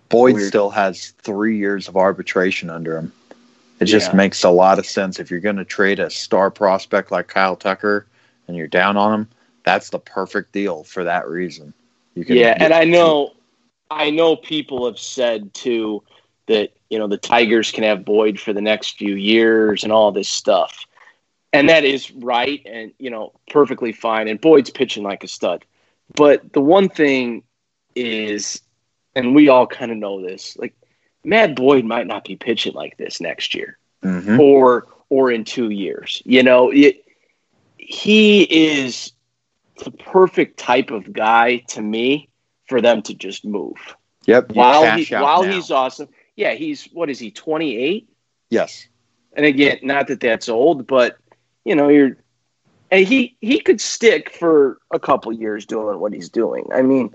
[0.10, 0.48] Boyd Weird.
[0.48, 3.12] still has three years of arbitration under him.
[3.80, 4.18] It just Yeah.
[4.18, 7.56] makes a lot of sense if you're going to trade a star prospect like Kyle
[7.56, 8.06] Tucker
[8.48, 9.28] and you're down on him.
[9.64, 11.74] That's the perfect deal for that reason.
[12.16, 13.34] You yeah, and I know,
[13.92, 16.04] I know people have said too
[16.48, 20.12] that you know the Tigers can have Boyd for the next few years and all
[20.12, 20.86] this stuff,
[21.54, 24.28] and that is right and you know perfectly fine.
[24.28, 25.66] And Boyd's pitching like a stud,
[26.16, 27.44] but the one thing
[27.96, 28.62] is,
[29.16, 30.74] and we all kind of know this, like
[31.24, 34.40] Matt Boyd might not be pitching like this next year Mhm.
[34.40, 36.22] or or in two years.
[36.26, 37.04] You know, it,
[37.78, 39.12] he is
[39.84, 42.30] the perfect type of guy to me
[42.68, 43.96] for them to just move.
[44.26, 44.54] Yep.
[44.54, 45.52] while he, while now.
[45.52, 48.10] he's awesome, yeah, he's what is he twenty eight?
[48.50, 48.88] yes,
[49.34, 51.18] And again, not that that's old, but
[51.64, 52.18] you know, you're
[52.92, 56.66] and he he could stick for a couple years doing what he's doing.
[56.74, 57.14] I mean,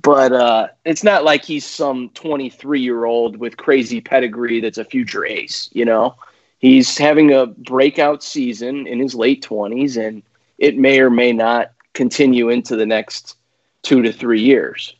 [0.00, 4.84] but uh, it's not like he's some 23 year old with crazy pedigree that's a
[4.84, 5.68] future ace.
[5.72, 6.16] You know,
[6.58, 10.22] he's having a breakout season in his late 20s, and
[10.58, 13.36] it may or may not continue into the next
[13.82, 14.94] two to three years.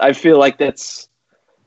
[0.00, 1.08] I feel like that's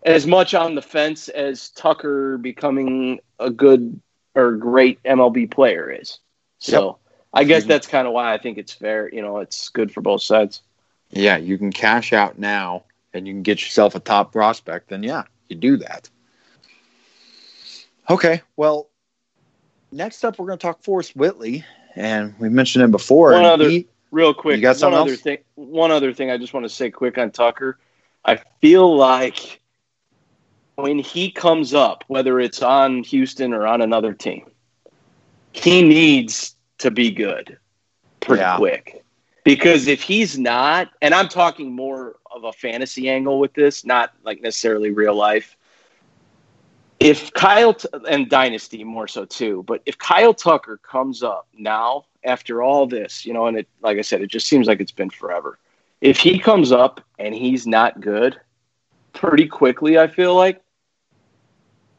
[0.06, 4.00] as much on the fence as Tucker becoming a good
[4.36, 6.20] or great MLB player is.
[6.60, 6.98] So
[7.34, 7.68] I guess Mhm.
[7.68, 9.10] that's kind of why I think it's fair.
[9.14, 10.62] You know, it's good for both sides.
[11.10, 14.90] yeah, you can cash out now and you can get yourself a top prospect.
[14.90, 16.10] Then yeah, you do that.
[18.10, 18.90] Okay, well,
[19.92, 21.64] next up we're going to talk Forrest Whitley,
[21.96, 23.34] and we mentioned him before.
[23.34, 25.38] One other- he- Real quick, You got one something other thing.
[25.56, 27.78] One other thing I just want to say quick on Tucker.
[28.24, 29.62] I feel like
[30.76, 34.50] when he comes up, whether it's on Houston or on another team,
[35.52, 37.58] he needs to be good
[38.20, 38.58] pretty Yeah.
[38.58, 39.04] quick.
[39.44, 44.14] Because if he's not, and I'm talking more of a fantasy angle with this, not
[44.24, 45.57] like necessarily real life.
[47.00, 47.76] If Kyle
[48.10, 53.26] and Dynasty more so too, but if Kyle Tucker comes up now after all this,
[53.26, 55.60] you know, and it like I said, it just seems like it's been forever.
[56.02, 58.40] If he comes up and he's not good,
[59.14, 60.62] pretty quickly, I feel like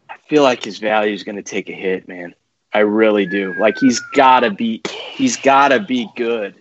[0.08, 2.34] I feel like his value is going to take a hit, man.
[2.72, 3.54] I really do.
[3.58, 4.82] Like he's got to be
[5.14, 6.54] he's got to be good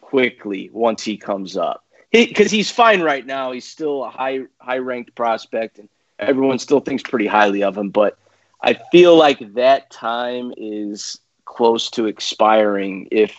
[0.00, 1.84] quickly once he comes up.
[2.10, 3.52] Because he's fine right now.
[3.52, 7.90] He's still a high high ranked prospect, and everyone still thinks pretty highly of him.
[7.90, 8.18] But
[8.62, 13.34] I feel like that time is close to expiring if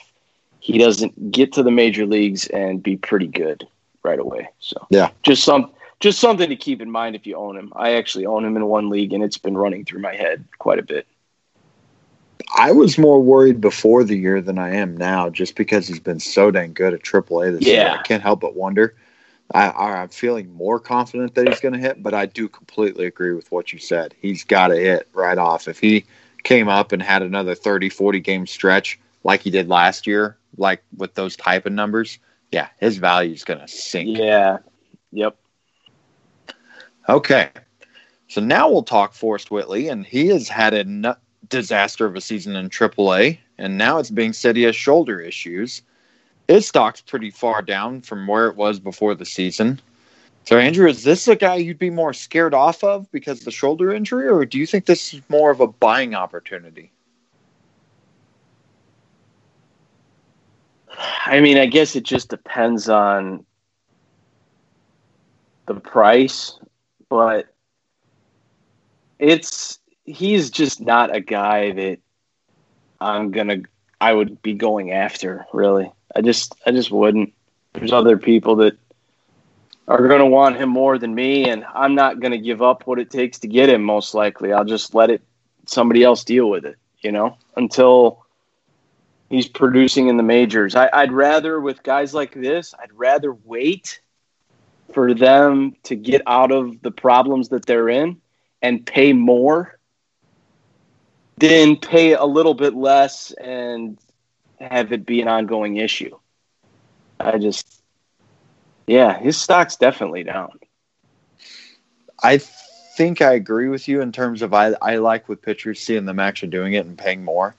[0.60, 3.68] he doesn't get to the major leagues and be pretty good
[4.04, 4.50] right away.
[4.60, 5.10] So Yeah.
[5.24, 7.74] just some just something to keep in mind if you own him.
[7.76, 10.80] I actually own him in one league, and it's been running through my head quite
[10.80, 11.06] a bit.
[12.56, 16.20] I was more worried before the year than I am now, just because he's been
[16.20, 17.90] so dang good at AAA this year.
[18.00, 18.96] I can't help but wonder.
[19.54, 23.34] I, I'm feeling more confident that he's going to hit, but I do completely agree
[23.34, 24.14] with what you said.
[24.22, 25.68] He's got to hit right off.
[25.68, 26.06] If he
[26.44, 30.84] came up and had another 30, 40 game stretch like he did last year, like
[30.96, 32.20] with those type of numbers,
[32.52, 34.18] yeah, his value is going to sink.
[34.18, 34.58] Yeah.
[35.12, 35.36] Yep.
[37.08, 37.50] Okay.
[38.28, 42.56] So now we'll talk Forrest Whitley, and he has had a disaster of a season
[42.56, 45.82] in AAA, and now it's being said he has shoulder issues.
[46.50, 49.80] His stock's pretty far down from where it was before the season.
[50.46, 53.52] So, Andrew, is this a guy you'd be more scared off of because of the
[53.52, 56.92] shoulder injury, or do you think this is more of a buying opportunity?
[61.28, 63.46] I mean, I guess it just depends on
[65.68, 66.58] the price,
[67.10, 67.54] but
[69.20, 72.00] it's he's just not a guy that
[73.00, 73.58] I'm gonna
[74.02, 75.92] I would be going after, really.
[76.16, 77.34] I just I just wouldn't.
[77.74, 78.78] There's other people that
[79.88, 83.10] are gonna want him more than me and I'm not gonna give up what it
[83.10, 84.54] takes to get him most likely.
[84.54, 85.22] I'll just let it
[85.66, 88.26] somebody else deal with it, you know, until
[89.30, 90.76] he's producing in the majors.
[90.76, 94.02] I, I'd rather, with guys like this, I'd rather wait
[94.94, 98.20] for them to get out of the problems that they're in
[98.62, 99.78] and pay more
[101.38, 103.98] than pay a little bit less and
[104.60, 106.18] have it be an ongoing issue.
[107.20, 107.82] I just,
[108.88, 110.60] yeah, his stock's definitely down.
[112.22, 116.06] I think I agree with you in terms of I, I like with pitchers seeing
[116.06, 117.56] them actually doing it and paying more.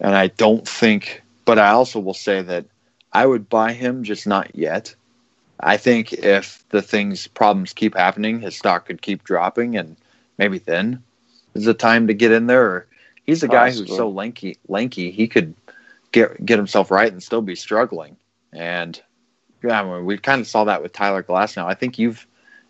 [0.00, 2.66] And I don't think, but I also will say that
[3.12, 4.94] I would buy him, just not yet.
[5.60, 9.96] I think if the things, problems keep happening, his stock could keep dropping, and
[10.36, 11.02] maybe then
[11.54, 12.64] is the time to get in there.
[12.64, 12.86] Or
[13.24, 13.96] he's a guy who's Possibly.
[13.96, 15.54] so lanky, lanky, he could
[16.14, 18.16] get get himself right and still be struggling.
[18.52, 19.00] And
[19.62, 22.26] yeah, I mean, we kind of saw that with Tyler Glasnow, I think you've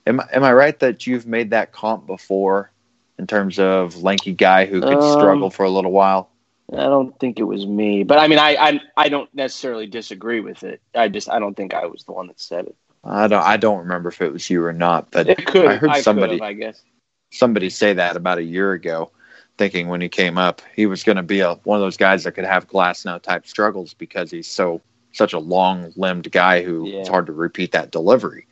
[0.07, 2.72] am am I right that you've made that comp before
[3.18, 6.30] in terms of lanky guy who could um, struggle for a little while?
[6.72, 10.40] I don't think it was me, but I mean, I, I I don't necessarily disagree
[10.40, 10.80] with it.
[10.95, 12.76] I just I don't think I was the one that said it.
[13.05, 15.66] I don't I don't remember if it was you or not, but it could.
[15.66, 16.40] I heard I somebody.
[16.40, 16.82] I guess
[17.30, 19.11] somebody say that about a year ago,
[19.57, 22.25] thinking when he came up he was going to be a one of those guys
[22.25, 24.81] that could have Glasnow type struggles because he's so
[25.13, 27.01] such a long limbed guy who yeah.
[27.01, 28.47] it's hard to repeat that delivery,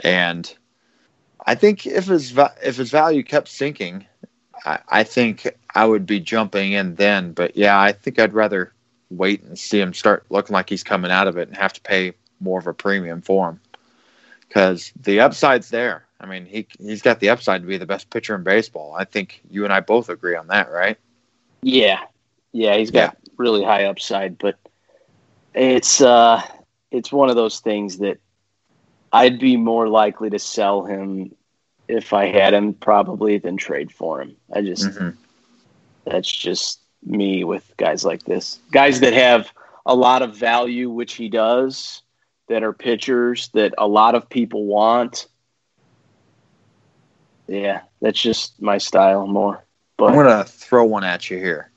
[0.00, 0.54] and
[1.46, 4.06] I think if his if his value kept sinking,
[4.64, 7.32] I, I think I would be jumping in then.
[7.32, 8.72] But yeah, I think I'd rather
[9.10, 11.80] wait and see him start looking like he's coming out of it and have to
[11.80, 13.60] pay more of a premium for him
[14.48, 16.06] because the upside's there.
[16.24, 18.94] I mean, he he's got the upside to be the best pitcher in baseball.
[18.94, 20.96] I think you and I both agree on that, right?
[21.60, 22.00] Yeah,
[22.52, 23.30] yeah, he's got yeah.
[23.36, 24.56] really high upside, but
[25.52, 26.42] it's uh,
[26.90, 28.20] it's one of those things that
[29.12, 31.34] I'd be more likely to sell him
[31.88, 34.34] if I had him probably than trade for him.
[34.50, 35.10] I just mm-hmm.
[36.06, 38.60] that's just me with guys like this.
[38.72, 39.52] Guys that have
[39.84, 42.00] a lot of value, which he does,
[42.48, 45.26] that are pitchers that a lot of people want.
[47.46, 49.64] Yeah, that's just my style more.
[49.96, 51.70] But I'm gonna throw one at you here,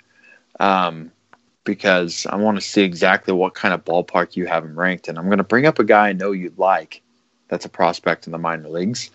[0.60, 1.12] um,
[1.64, 5.18] because I want to see exactly what kind of ballpark you have him ranked, and
[5.18, 7.02] I'm gonna bring up a guy I know you'd like.
[7.50, 9.12] That's a prospect in the minor leagues.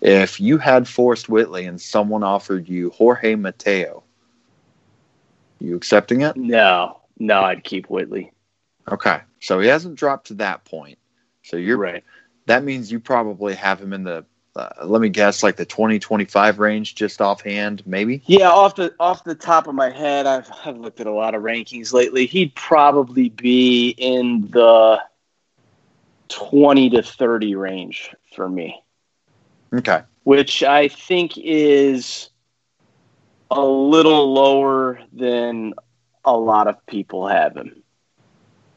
[0.00, 4.02] If you had Forrest Whitley and someone offered you Jorge Mateo,
[5.60, 6.36] you accepting it?
[6.36, 8.32] No, no, I'd keep Whitley.
[8.90, 10.98] Okay, so he hasn't dropped to that point.
[11.42, 12.04] So you're right.
[12.46, 14.24] That means you probably have him in the
[14.56, 18.22] uh, let me guess, like the 2025 range, just offhand, maybe.
[18.26, 21.34] Yeah, off the off the top of my head, I've I've looked at a lot
[21.34, 22.26] of rankings lately.
[22.26, 25.02] He'd probably be in the
[26.28, 28.82] 20 to 30 range for me.
[29.74, 30.02] Okay.
[30.24, 32.30] Which I think is
[33.50, 35.74] a little lower than
[36.24, 37.82] a lot of people have him.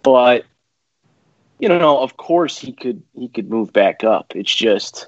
[0.03, 0.45] But
[1.57, 4.33] you know, of course he could he could move back up.
[4.35, 5.07] It's just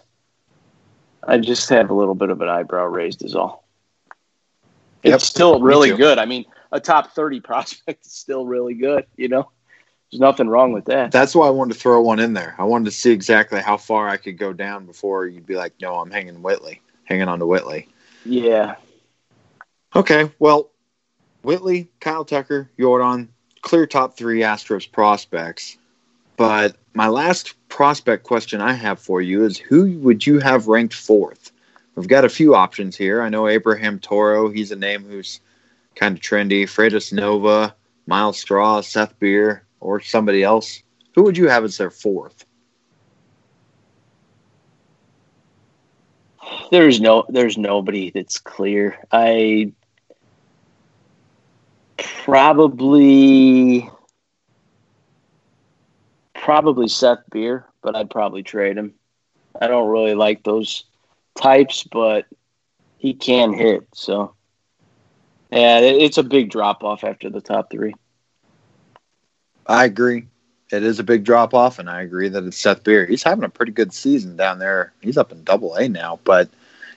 [1.24, 3.64] I just have a little bit of an eyebrow raised is all.
[5.04, 6.20] It's yep, still really good.
[6.20, 9.52] I mean, a top 30 prospect is still really good, you know.
[10.12, 11.12] There's nothing wrong with that.
[11.12, 12.54] That's why I wanted to throw one in there.
[12.58, 15.74] I wanted to see exactly how far I could go down before you'd be like,
[15.82, 17.88] no, I'm hanging Whitley, hanging on to Whitley.
[18.26, 18.76] Yeah.
[19.96, 20.30] Okay.
[20.38, 20.70] Well,
[21.44, 23.30] Whitley, Kyle Tucker, Yordan,
[23.62, 25.78] clear top three Astros prospects.
[26.38, 30.94] But my last prospect question I have for you is who would you have ranked
[30.94, 31.52] fourth?
[31.96, 33.22] We've got a few options here.
[33.22, 35.40] I know Abraham Toro, he's a name who's
[35.96, 36.64] kind of trendy.
[36.64, 37.76] Freudis Nova,
[38.08, 40.82] Myles Straw, Seth Beer, or somebody else,
[41.14, 42.46] who would you have as their fourth?
[46.72, 48.98] There's no there's nobody that's clear.
[49.12, 49.74] I
[51.98, 53.90] probably
[56.42, 58.96] probably Seth Beer, but I'd probably trade him.
[59.60, 60.84] I don't really like those
[61.36, 62.26] types, but
[62.98, 63.88] he can hit.
[63.94, 64.34] So,
[65.52, 67.94] yeah, it's a big drop off after the top three.
[69.68, 70.26] I agree.
[70.72, 73.06] It is a big drop off, and I agree that it's Seth Beer.
[73.06, 74.94] He's having a pretty good season down there.
[75.02, 76.50] He's up in Double A now, but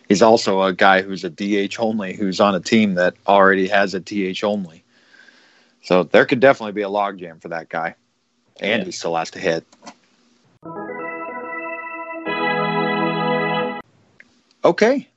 [0.09, 3.95] he's also a guy who's a DH only, who's on a team that already has
[3.95, 4.85] a DH only.
[5.83, 7.97] So there could definitely be a logjam for that guy,
[8.61, 8.85] and yeah.
[8.85, 9.65] he still has to hit.
[14.65, 15.09] Okay,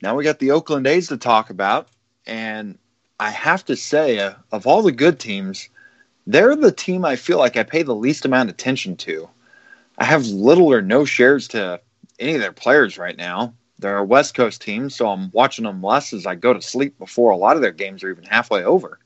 [0.00, 1.88] now we got the Oakland A's to talk about,
[2.26, 2.78] and
[3.18, 5.68] I have to say, uh, of all the good teams,
[6.26, 9.28] they're the team I feel like I pay the least amount of attention to.
[9.98, 11.80] I have little or no shares to
[12.18, 13.54] any of their players right now.
[13.78, 16.96] They're a West Coast team, so I'm watching them less as I go to sleep
[16.98, 19.00] before a lot of their games are even halfway over.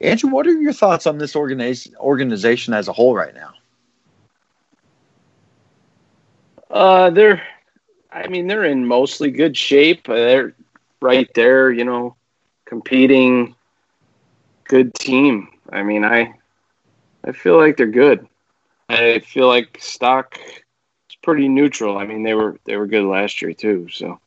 [0.00, 3.52] Andrew, what are your thoughts on this organiz- organization as a whole right now?
[6.70, 7.42] Uh, they're,
[8.12, 10.06] I mean, they're in mostly good shape.
[10.06, 10.54] They're
[11.00, 12.16] right there, you know,
[12.66, 13.54] competing.
[14.64, 15.48] Good team.
[15.70, 16.34] I mean, I
[17.24, 18.26] I feel like they're good.
[18.88, 21.98] I feel like stock is pretty neutral.
[21.98, 23.88] I mean, they were they were good last year too.
[23.90, 24.20] So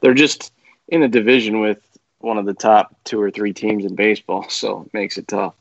[0.00, 0.52] they're just
[0.88, 1.80] in a division with
[2.20, 4.46] one of the top two or three teams in baseball.
[4.50, 5.54] So it makes it tough.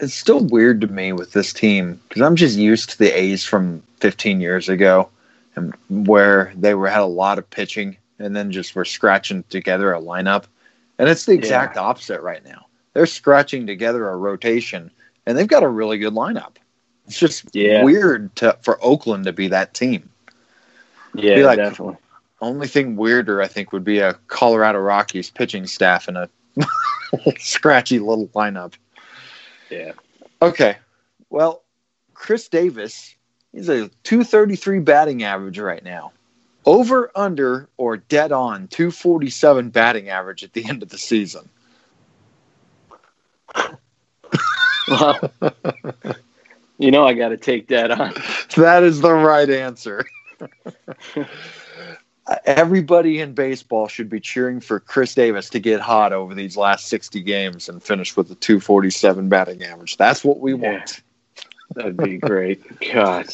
[0.00, 3.44] It's still weird to me with this team because I'm just used to the A's
[3.44, 5.08] from 15 years ago,
[5.54, 9.92] and where they were had a lot of pitching and then just were scratching together
[9.92, 10.44] a lineup,
[10.98, 11.82] and it's the exact yeah.
[11.82, 14.90] opposite right now they're scratching together a rotation,
[15.26, 16.56] and they've got a really good lineup.
[17.06, 17.84] It's just Yeah.
[17.84, 20.08] weird to, for Oakland to be that team.
[21.12, 21.98] Yeah, like- definitely.
[22.44, 26.28] Only thing weirder, I think, would be a Colorado Rockies pitching staff and a
[27.38, 28.74] scratchy little lineup.
[29.70, 29.92] Yeah.
[30.42, 30.76] Okay.
[31.30, 31.62] Well,
[32.12, 33.14] Chris Davis,
[33.52, 36.12] he's a 233 batting average right now.
[36.66, 41.48] Over, under, or dead on 247 batting average at the end of the season.
[44.86, 45.32] Well,
[46.76, 48.12] you know, I got to take that on.
[48.56, 50.04] That is the right answer.
[52.46, 56.86] Everybody in baseball should be cheering for Chris Davis to get hot over these last
[56.88, 59.96] 60 games and finish with a 247 batting average.
[59.98, 60.72] That's what we Yeah.
[60.72, 61.02] want.
[61.74, 62.62] That'd be great.
[62.92, 63.26] God,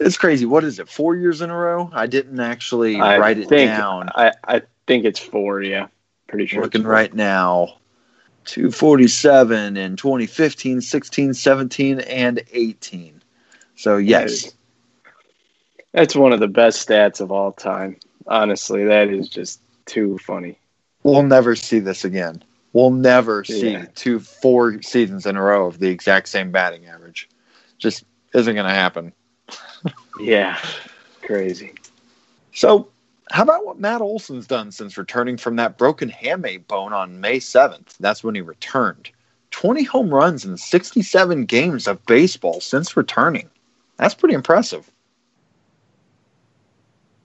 [0.00, 0.44] It's crazy.
[0.44, 0.88] What is it?
[0.88, 1.88] Four years in a row?
[1.92, 4.10] I didn't actually I write it think down.
[4.14, 5.62] I, I think it's four.
[5.62, 5.86] Yeah,
[6.26, 6.62] pretty sure.
[6.62, 7.76] Looking right now.
[8.46, 13.22] 247 in 2015, 16, 17, and 18.
[13.76, 14.52] So, yes.
[15.92, 17.96] That's one of the best stats of all time.
[18.26, 20.58] Honestly, that is just too funny.
[21.02, 22.42] We'll never see this again.
[22.72, 23.86] We'll never see Yeah.
[23.94, 27.28] two, four seasons in a row of the exact same batting average.
[27.78, 28.04] Just
[28.34, 29.12] isn't going to happen.
[30.20, 30.58] Yeah,
[31.22, 31.74] crazy.
[32.52, 32.88] So,
[33.30, 37.38] how about what Matt Olson's done since returning from that broken hamate bone on May
[37.38, 37.96] 7th?
[37.98, 39.10] That's when he returned.
[39.50, 43.50] 20 home runs in 67 games of baseball since returning.
[43.96, 44.88] That's pretty impressive.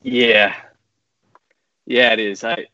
[0.02, 0.56] Yeah,
[1.90, 2.44] yeah, it is.
[2.44, 2.68] I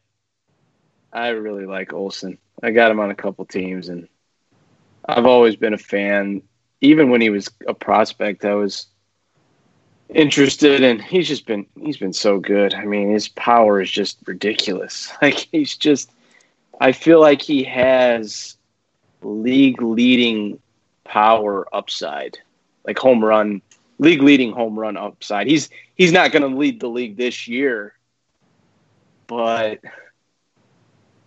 [1.11, 2.37] I really like Olson.
[2.61, 4.09] I got him on a couple teams, and
[5.07, 6.43] I've always been a fan.
[6.81, 8.87] Even when he was a prospect, I was
[10.13, 12.73] interested, and he's just been he's been so good.
[12.73, 15.11] I mean, his power is just ridiculous.
[15.21, 16.11] Like he's just,
[16.81, 18.57] I feel like he has
[19.21, 20.59] league leading
[21.05, 22.37] power upside,
[22.85, 23.61] like home run
[23.97, 25.47] league leading home run upside.
[25.47, 27.93] He's he's not going to lead the league this year,
[29.27, 29.79] but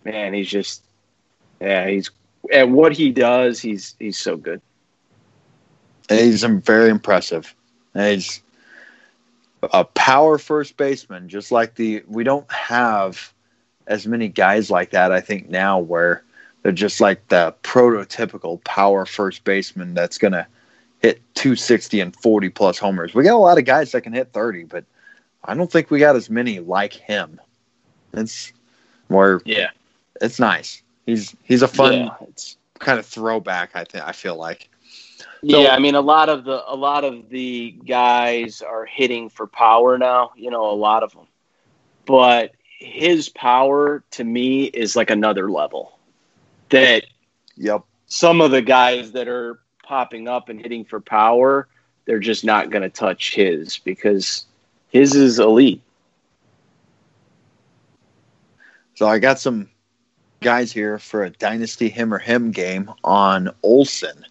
[0.03, 0.83] man, he's just
[1.61, 2.09] yeah, he's
[2.51, 3.59] at what he does.
[3.59, 4.61] He's he's so good.
[6.07, 7.53] He's very impressive.
[7.93, 8.41] He's
[9.61, 13.33] a power first baseman, just like the we don't have
[13.87, 15.11] as many guys like that.
[15.11, 16.23] I think now where
[16.61, 20.47] they're just like the prototypical power first baseman that's gonna
[21.01, 23.13] hit 260 and 40 plus homers.
[23.13, 24.83] We got a lot of guys that can hit 30, but
[25.43, 27.39] I don't think we got as many like him.
[28.13, 28.51] It's
[29.09, 29.41] more.
[29.45, 29.69] Yeah,
[30.21, 30.81] It's nice.
[31.05, 33.71] He's he's a fun yeah, it's, kind of throwback.
[33.75, 34.69] I think I feel like.
[35.41, 35.69] yeah.
[35.69, 39.97] I mean, a lot of the a lot of the guys are hitting for power
[39.97, 40.31] now.
[40.35, 41.27] You know, a lot of them,
[42.05, 45.97] but his power to me is like another level.
[46.69, 47.05] That
[47.57, 47.83] Yep.
[48.07, 51.67] some of the guys that are popping up and hitting for power,
[52.05, 54.45] they're just not going to touch his because
[54.89, 55.81] his is elite.
[58.99, 59.69] So I got some
[60.41, 64.25] guys here for a dynasty him or him game on Olson.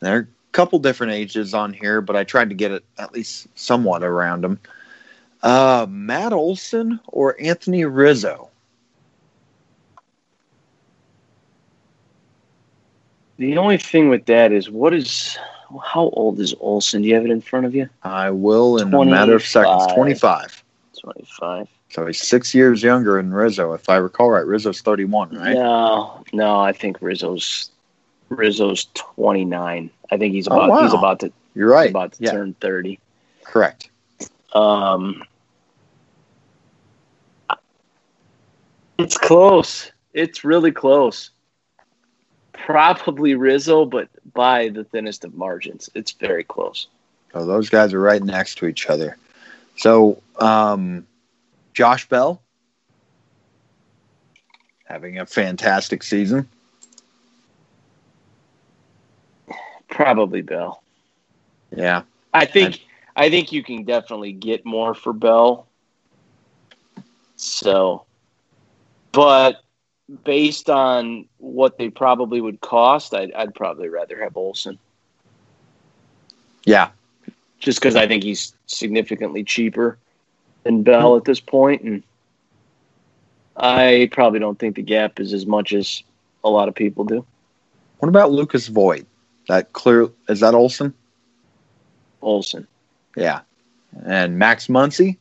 [0.00, 3.12] There are a couple different ages on here, but I tried to get it at
[3.12, 4.58] least somewhat around them.
[5.42, 8.48] Uh, Matt Olson or Anthony Rizzo?
[13.36, 15.36] The only thing with that is what is
[15.84, 17.02] how old is Olson?
[17.02, 17.86] Do you have it in front of you?
[18.02, 19.92] I will in a matter of seconds.
[19.92, 19.94] 25.
[19.94, 20.64] 25.
[21.06, 21.68] 25.
[21.90, 24.44] So he's six years younger than Rizzo, if I recall right.
[24.44, 25.54] Rizzo's 31, right?
[25.54, 27.70] No, no, I think Rizzo's
[28.28, 29.90] Rizzo's 29.
[30.10, 31.90] I think he's Oh, about he's about to You're right.
[31.90, 32.98] about to Yeah, turn 30.
[33.44, 33.90] correct.
[34.52, 35.22] Um,
[38.98, 39.92] it's close.
[40.12, 41.30] It's really close.
[42.52, 45.88] Probably Rizzo, but by the thinnest of margins.
[45.94, 46.88] It's very close.
[47.32, 49.16] So those guys are right next to each other.
[49.76, 51.06] So um,
[51.74, 52.40] Josh Bell
[54.84, 56.48] having a fantastic season.
[59.88, 60.82] Probably Bell.
[61.74, 62.02] Yeah.
[62.32, 62.80] I think
[63.16, 65.66] I think you can definitely get more for Bell.
[67.36, 68.04] So,
[69.12, 69.62] but
[70.24, 74.78] based on what they probably would cost, I'd, I'd probably rather have Olson.
[76.64, 76.90] Yeah.
[77.66, 79.98] Just because I think he's significantly cheaper
[80.62, 82.00] than Bell at this point, and
[83.56, 86.04] I probably don't think the gap is as much as
[86.44, 87.26] a lot of people do.
[87.98, 89.04] What about Luke Voit?
[89.48, 90.94] That clear is that Olson?
[92.22, 92.68] Olson,
[93.16, 93.40] Yeah.
[94.04, 95.16] And Max Muncy?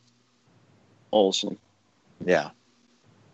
[1.12, 1.58] Olson,
[2.24, 2.52] Yeah.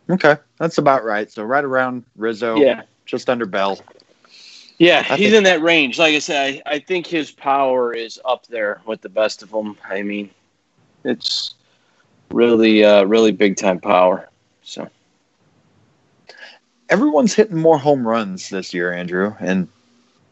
[0.09, 0.37] Okay.
[0.57, 1.29] That's about right.
[1.29, 3.77] So right around Rizzo, yeah, just under Bell.
[4.81, 5.99] Yeah, I he's think- in that range.
[5.99, 9.51] Like I said, I, I think his power is up there with the best of
[9.51, 9.77] them.
[9.87, 10.31] I mean,
[11.03, 11.53] it's
[12.31, 14.27] really, uh, really big time power.
[14.63, 14.89] So
[16.89, 19.67] everyone's hitting more home runs this year, Andrew, and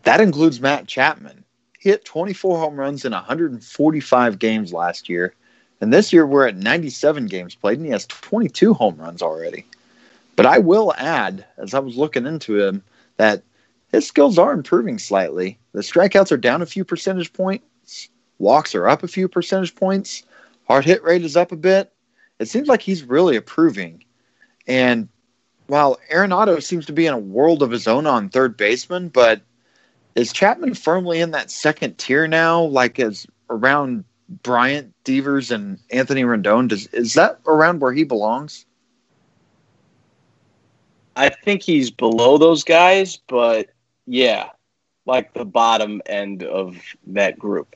[0.01, 1.43] that includes Matt Chapman.
[1.79, 5.35] He hit 24 home runs in 145 games last year,
[5.79, 9.67] and this year we're at 97 games played, and he has 22 home runs already.
[10.35, 12.81] But I will add, as I was looking into him,
[13.17, 13.43] that
[13.91, 15.59] his skills are improving slightly.
[15.73, 20.23] The strikeouts are down a few percentage points, walks are up a few percentage points,
[20.67, 21.91] hard hit rate is up a bit.
[22.39, 24.03] It seems like he's really improving.
[24.67, 25.09] And
[25.67, 29.41] while Arenado seems to be in a world of his own on third baseman, but
[30.15, 34.03] is Chapman firmly in that second tier now, like as around
[34.43, 36.67] Bryant, Devers, and Anthony Rendon?
[36.67, 38.65] Does is that around where he belongs?
[41.15, 43.69] I think he's below those guys, but
[44.09, 44.49] yeah,
[45.05, 46.75] like the bottom end of
[47.07, 47.75] that group.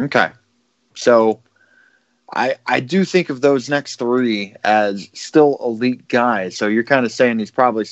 [0.00, 0.30] Okay,
[0.94, 1.40] so
[2.34, 6.56] I I do think of those next three as still elite guys.
[6.56, 7.86] So you're kind of saying he's probably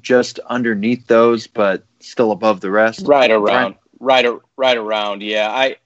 [0.00, 3.06] just underneath those, but still above the rest.
[3.06, 5.22] Right around, right, ar- right around.
[5.22, 5.76] Yeah, I,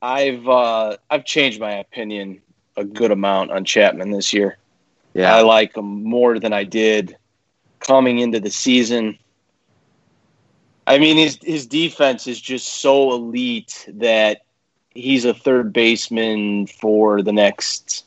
[0.00, 2.42] I've, uh, I've changed my opinion
[2.76, 4.56] a good amount on Chapman this year.
[5.14, 7.16] Yeah, I like him more than I did
[7.80, 9.18] coming into the season.
[10.86, 14.42] I mean, his his defense is just so elite that
[14.94, 18.04] he's a third baseman for the next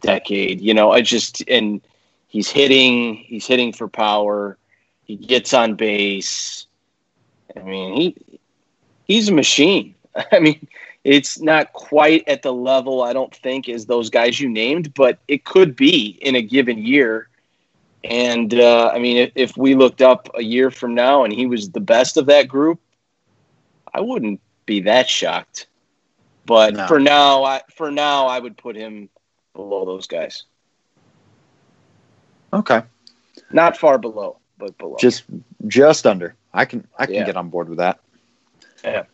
[0.00, 0.60] decade.
[0.60, 1.80] You know, I just and
[2.28, 4.56] he's hitting, he's hitting for power.
[5.04, 6.66] He gets on base.
[7.56, 8.38] I mean, he
[9.04, 9.94] he's a machine.
[10.32, 10.66] I mean,
[11.04, 15.18] it's not quite at the level I don't think as those guys you named, but
[15.28, 17.28] it could be in a given year.
[18.04, 21.46] And uh, I mean, if, if we looked up a year from now and he
[21.46, 22.80] was the best of that group,
[23.92, 25.66] I wouldn't be that shocked.
[26.46, 26.86] But No.
[26.86, 29.08] for now, I for now I would put him
[29.54, 30.44] below those guys.
[32.52, 32.82] Okay.
[33.52, 34.96] Not far below, but below.
[34.98, 35.24] Just
[35.68, 36.34] just under.
[36.52, 37.24] I can I can Yeah.
[37.26, 38.00] get on board with that.
[38.84, 39.04] Yeah.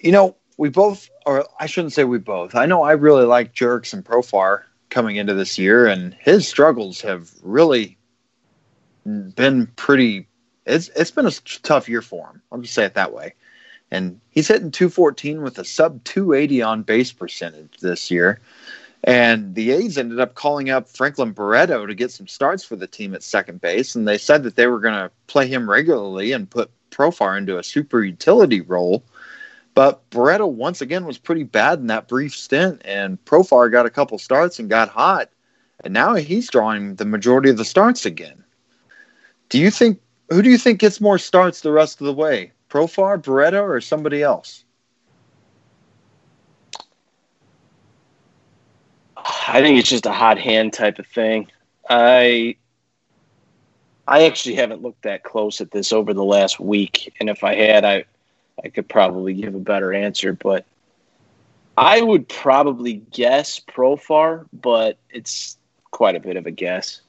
[0.00, 2.54] You know, we both or I shouldn't say we both.
[2.54, 7.30] I know I really like Jurickson Profar coming into this year and his struggles have
[7.42, 7.96] really
[9.04, 10.26] been pretty
[10.66, 11.32] it's it's been a
[11.62, 12.42] tough year for him.
[12.50, 13.34] I'll just say it that way.
[13.90, 18.40] And he's hitting 214 with a sub 280 on base percentage this year.
[19.04, 22.86] And the A's ended up calling up Franklin Barreto to get some starts for the
[22.86, 23.94] team at second base.
[23.94, 27.58] And they said that they were going to play him regularly and put Profar into
[27.58, 29.02] a super utility role.
[29.74, 32.80] But Barreto once again was pretty bad in that brief stint.
[32.84, 35.28] And Profar got a couple starts and got hot.
[35.84, 38.42] And now he's drawing the majority of the starts again.
[39.52, 40.00] Do you think,
[40.30, 42.52] who do you think gets more starts the rest of the way?
[42.70, 44.64] Profar, Barreto, or somebody else?
[49.14, 51.48] I think it's just a hot hand type of thing.
[51.86, 52.56] I
[54.08, 57.54] I actually haven't looked that close at this over the last week, and if I
[57.54, 58.06] had, I
[58.64, 60.32] I could probably give a better answer.
[60.32, 60.64] But
[61.76, 65.58] I would probably guess Profar, but it's
[65.90, 67.02] quite a bit of a guess.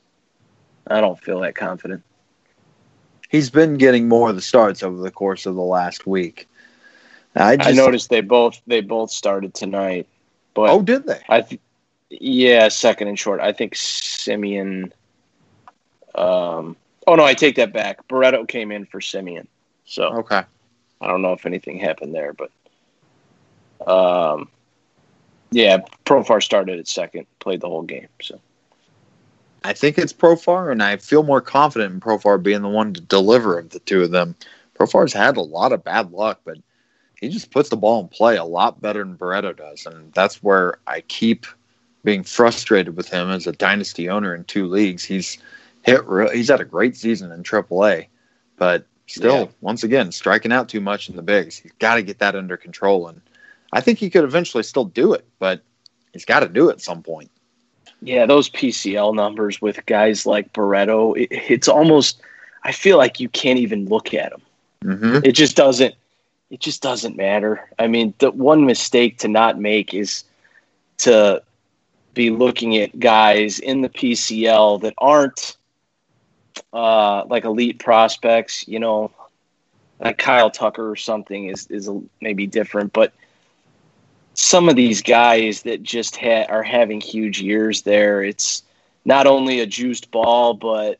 [0.87, 2.03] I don't feel that confident.
[3.34, 6.47] He's been getting more of the starts over the course of the last week.
[7.36, 10.07] I I, noticed they both they both started tonight,
[10.53, 11.19] but Oh, did they?
[11.27, 11.59] I th-
[12.11, 13.41] yeah, second and short.
[13.41, 14.91] I think Semien.
[16.13, 16.75] Um,
[17.07, 18.07] oh no, I take that back.
[18.07, 19.47] Barreto came in for Semien,
[19.84, 20.43] so Okay.
[21.01, 22.51] I don't know if anything happened there, but
[23.89, 24.47] um,
[25.49, 28.09] yeah, Profar started at second, played the whole game.
[28.21, 28.39] So
[29.64, 33.01] I think it's Profar, and I feel more confident in Profar being the one to
[33.01, 34.36] deliver of the two of them.
[34.78, 36.57] Profar's had a lot of bad luck, but
[37.20, 40.43] he just puts the ball in play a lot better than Barreto does, and that's
[40.43, 41.45] where I keep
[42.03, 45.05] being frustrated with him as a dynasty owner in two leagues.
[45.05, 45.38] He's
[45.84, 48.07] hit, re- he's had a great season in AAA,
[48.57, 49.47] but still, Yeah.
[49.61, 51.57] once again, striking out too much in the bigs.
[51.57, 53.22] He's got to get that under control, and
[53.72, 55.61] I think he could eventually still do it, but
[56.11, 57.32] he's got to do it at some point.
[58.05, 62.21] Yeah, those PCL numbers with guys like Barreto, it, it's almost.
[62.63, 64.41] I feel like you can't even look at them.
[64.83, 65.95] hmm it just doesn't
[66.49, 70.23] it just doesn't matter i mean the one mistake to not make is
[70.97, 71.41] to
[72.13, 75.57] be looking at guys in the pcl that aren't
[76.73, 79.11] uh, like elite prospects you know
[79.99, 81.89] like kyle tucker or something is is
[82.21, 83.13] maybe different but
[84.34, 88.63] some of these guys that just ha- are having huge years there it's
[89.05, 90.99] not only a juiced ball but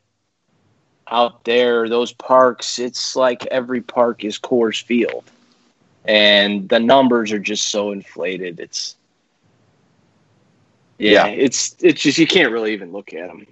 [1.08, 5.24] out there, those parks, it's like every park is Coors Field,
[6.04, 8.60] and the numbers are just so inflated.
[8.60, 8.96] It's
[10.98, 11.32] yeah, yeah.
[11.32, 13.46] it's it's just you can't really even look at them.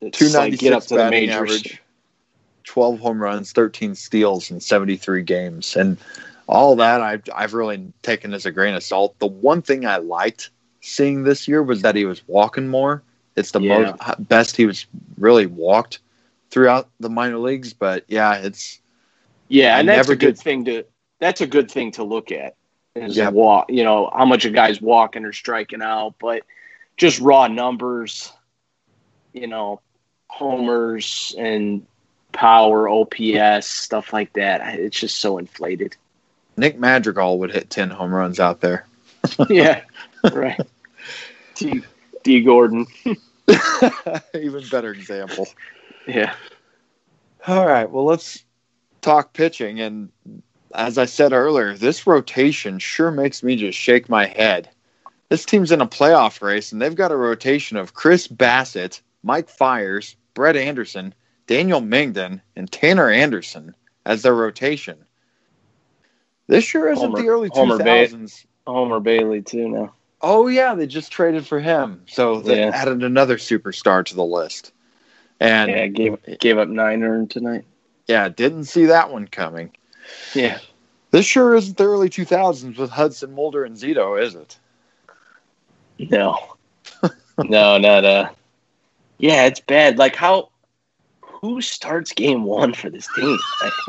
[0.00, 1.34] It's 296 like get up to the majors.
[1.36, 1.82] average,
[2.64, 5.76] 12 home runs, 13 steals in 73 games.
[5.76, 5.96] And
[6.46, 9.18] all that I've, I've really taken as a grain of salt.
[9.18, 13.02] The one thing I liked seeing this year was that he was walking more.
[13.36, 13.94] It's the yeah.
[13.98, 14.86] most best he was
[15.18, 16.00] really walked
[16.50, 17.72] throughout the minor leagues.
[17.72, 18.80] But yeah, it's
[19.48, 20.84] yeah, and that's a good thing to
[21.18, 22.56] that's a good thing to look at
[22.94, 23.32] is yep.
[23.32, 23.66] walk.
[23.70, 26.42] You know how much a guy's walking or striking out, but
[26.96, 28.32] just raw numbers.
[29.32, 29.80] You know,
[30.28, 31.86] homers and
[32.32, 34.78] power, OPS, stuff like that.
[34.78, 35.96] It's just so inflated.
[36.56, 38.86] Nick Madrigal would hit 10 home runs out there.
[39.48, 39.82] yeah,
[40.32, 40.60] right.
[41.54, 41.82] D,
[42.22, 42.86] Dee Gordon.
[44.34, 45.48] Even better example.
[46.06, 46.34] Yeah.
[47.46, 47.90] All right.
[47.90, 48.44] Well, let's
[49.00, 49.80] talk pitching.
[49.80, 50.10] And
[50.74, 54.68] as I said earlier, this rotation sure makes me just shake my head.
[55.28, 59.48] This team's in a playoff race, and they've got a rotation of Chris Bassitt, Mike
[59.48, 61.14] Fiers, Brett Anderson,
[61.46, 63.74] Daniel Mengden, and Tanner Anderson
[64.04, 64.98] as their rotation.
[66.46, 68.46] This sure isn't Homer, the early two thousands.
[68.66, 69.94] Homer Bailey too now.
[70.20, 72.70] Oh yeah, they just traded for him, so they yeah.
[72.72, 74.72] added another superstar to the list.
[75.40, 77.64] And yeah, gave gave up nine earned tonight.
[78.06, 79.72] Yeah, didn't see that one coming.
[80.34, 80.58] Yeah,
[81.10, 84.58] this sure isn't the early two thousands with Hudson, Mulder, and Zito, is it?
[85.98, 86.38] No,
[87.38, 88.30] no, not uh.
[89.18, 89.98] Yeah, it's bad.
[89.98, 90.50] Like how
[91.20, 93.38] who starts game one for this team?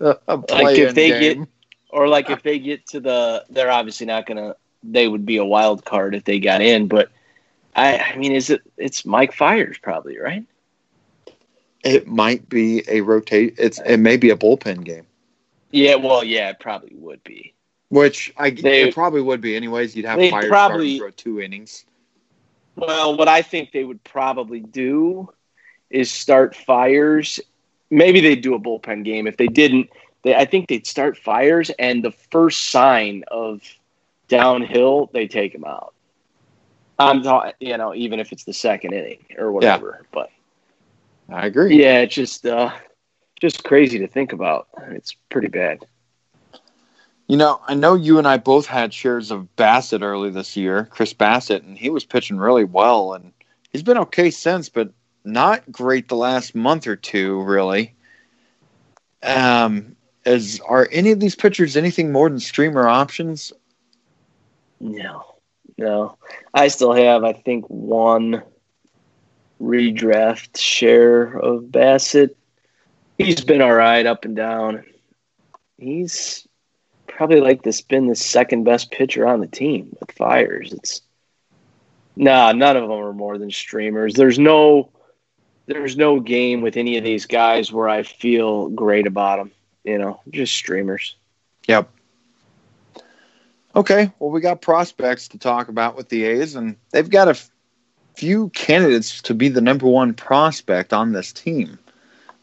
[0.00, 1.20] like if they game.
[1.20, 1.48] get
[1.94, 5.44] or like if they get to the they're obviously not gonna they would be a
[5.44, 7.10] wild card if they got in, but
[7.74, 10.44] I I mean is it it's Mike Fiers probably, right?
[11.84, 15.06] It might be a rotate it's it may be a bullpen game.
[15.70, 17.54] Yeah, well yeah, it probably would be.
[17.90, 19.94] Which I they, it probably would be anyways.
[19.94, 21.84] You'd have Fiers probably for two innings.
[22.74, 25.32] Well, what I think they would probably do
[25.90, 27.38] is start Fiers.
[27.88, 29.28] Maybe they'd do a bullpen game.
[29.28, 29.90] If they didn't,
[30.24, 33.62] they I think they'd start Fiers, and the first sign of
[34.28, 35.94] downhill, they take him out.
[36.98, 40.00] I'm talking, you know, even if it's the second inning or whatever.
[40.00, 40.06] Yeah.
[40.12, 40.30] But
[41.28, 41.80] I agree.
[41.80, 42.72] Yeah, it's just uh,
[43.40, 44.68] just crazy to think about.
[44.90, 45.84] It's pretty bad.
[47.26, 50.86] You know, I know you and I both had shares of Bassitt early this year,
[50.90, 53.32] Chris Bassitt, and he was pitching really well, and
[53.70, 54.68] he's been okay since.
[54.68, 54.92] But
[55.24, 57.94] not great the last month or two, really.
[59.22, 63.52] Um, is are any of these pitchers anything more than streamer options?
[64.80, 65.24] No,
[65.78, 66.16] no.
[66.52, 68.42] I still have, I think, one
[69.60, 72.36] redraft share of Bassitt.
[73.18, 74.84] He's been all right up and down.
[75.78, 76.46] He's
[77.06, 80.72] probably like this been the second best pitcher on the team with Fiers.
[80.72, 81.00] It's
[82.16, 84.14] nah, none of them are more than streamers.
[84.14, 84.90] There's no
[85.66, 89.52] there's no game with any of these guys where I feel great about them.
[89.84, 91.14] You know, just streamers.
[91.68, 91.90] Yep.
[93.76, 97.32] Okay, well, we got prospects to talk about with the A's, and they've got a
[97.32, 97.50] f-
[98.14, 101.78] few candidates to be the number one prospect on this team.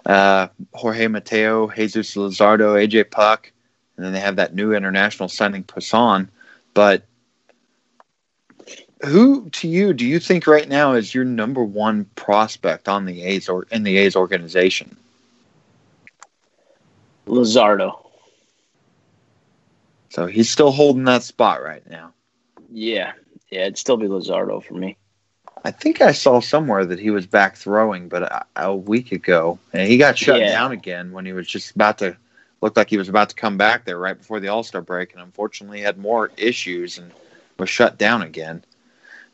[0.06, 3.52] Uh, Jorge Mateo, Jesus Luzardo, AJ Puk,
[3.96, 6.28] and then they have that new international signing Puason.
[6.74, 7.06] But
[9.04, 13.24] who to you do you think right now is your number one prospect on the
[13.24, 14.98] A's or in the A's organization?
[17.32, 17.98] Luzardo.
[20.10, 22.14] So he's still holding that spot right now.
[22.70, 23.14] Yeah,
[23.50, 24.98] yeah, it'd still be Luzardo for me.
[25.64, 29.60] I think I saw somewhere that he was back throwing, but a, a week ago,
[29.74, 30.52] and he got shut yeah.
[30.52, 32.18] down again when he was just about to
[32.62, 35.14] looked like he was about to come back there right before the All Star break,
[35.14, 37.12] and unfortunately had more issues and
[37.58, 38.64] was shut down again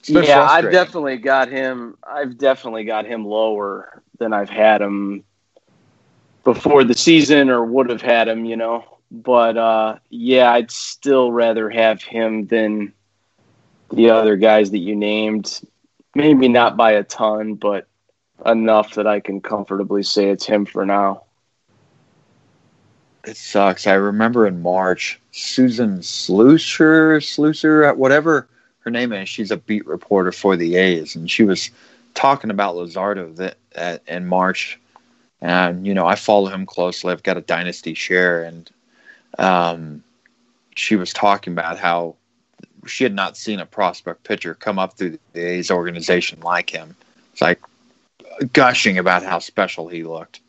[0.08, 1.98] yeah, I've definitely got him.
[2.04, 5.24] I've definitely got him lower than I've had him
[6.48, 8.45] before the season, or would have had him.
[8.45, 12.93] You know, but uh, yeah, I'd still rather have him than
[13.91, 15.62] the other guys that you named.
[16.16, 17.88] Maybe not by a ton, but
[18.45, 21.24] enough that I can comfortably say it's him for now.
[23.26, 23.86] It sucks.
[23.86, 28.48] I remember in March, Susan Slusher, Slusher, whatever
[28.80, 29.28] her name is.
[29.28, 31.70] She's a beat reporter for the A's, and she was
[32.14, 34.80] talking about Luzardo that, at, in March.
[35.41, 37.11] And you know, I follow him closely.
[37.11, 38.69] I've got a dynasty share, and
[39.38, 40.03] um,
[40.75, 42.15] she was talking about how
[42.85, 46.95] she had not seen a prospect pitcher come up through the A's organization like him.
[47.33, 47.59] It's like
[48.53, 50.39] gushing about how special he looked.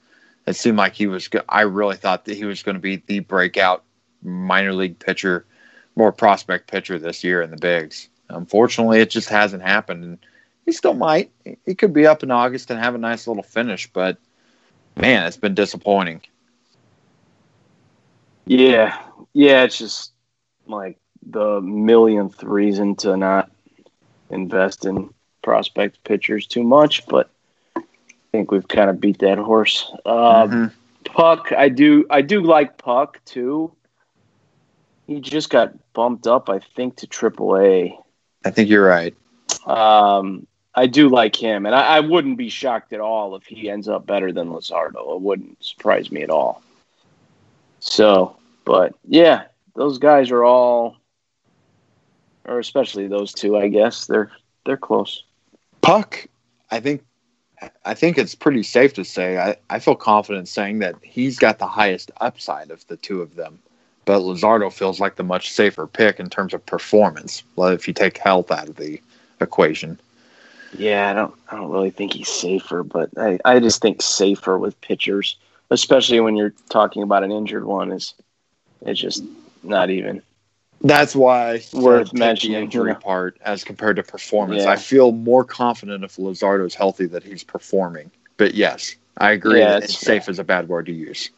[0.47, 1.29] it seemed like he was.
[1.49, 3.85] I really thought that he was going to be the breakout
[4.23, 5.45] minor league pitcher,
[5.97, 8.09] more prospect pitcher this year in the bigs.
[8.31, 10.05] Unfortunately, it just hasn't happened.
[10.05, 10.19] And
[10.67, 11.31] he still might.
[11.65, 14.19] He could be up in August and have a nice little finish, but
[14.99, 16.23] man, it's been disappointing.
[18.47, 18.99] Yeah,
[19.33, 20.13] yeah, it's just
[20.67, 23.51] like the millionth reason to not
[24.31, 27.31] invest in prospect pitchers too much, but
[27.77, 27.83] I
[28.33, 29.91] think we've kind of beat that horse.
[30.05, 30.67] Uh, mm-hmm.
[31.05, 33.73] Puk, I do, I do like Puk too.
[35.07, 37.97] He just got bumped up, I think, to AAA.
[38.45, 39.15] I think you're right.
[39.67, 40.47] Um,
[40.79, 43.89] I do like him, and I, I, wouldn't be shocked at all if he ends
[43.89, 45.17] up better than Luzardo.
[45.17, 46.63] It wouldn't surprise me at all.
[47.81, 50.97] So, but yeah, those guys are all,
[52.45, 54.31] or especially those two, I guess they're
[54.67, 55.25] they're close.
[55.81, 56.29] Puk,
[56.71, 57.05] I think,
[57.85, 61.59] I think it's pretty safe to say I, I feel confident saying that he's got
[61.59, 63.59] the highest upside of the two of them.
[64.05, 67.43] But Luzardo feels like the much safer pick in terms of performance.
[67.59, 69.01] If you take health out of the
[69.41, 69.99] equation.
[70.79, 74.57] Yeah, I don't I don't really think he's safer, but I, I just think safer
[74.57, 75.37] with pitchers,
[75.71, 78.15] especially when you're talking about an injured one, is
[78.83, 79.25] it's just
[79.63, 80.23] not even.
[80.81, 84.63] That's why worth mentioning the injury part as compared to performance.
[84.63, 84.71] Yeah.
[84.71, 88.13] I feel more confident if Luzardo is healthy that he's performing.
[88.37, 91.31] But yes, I agree yeah, that safe is a bad word to use.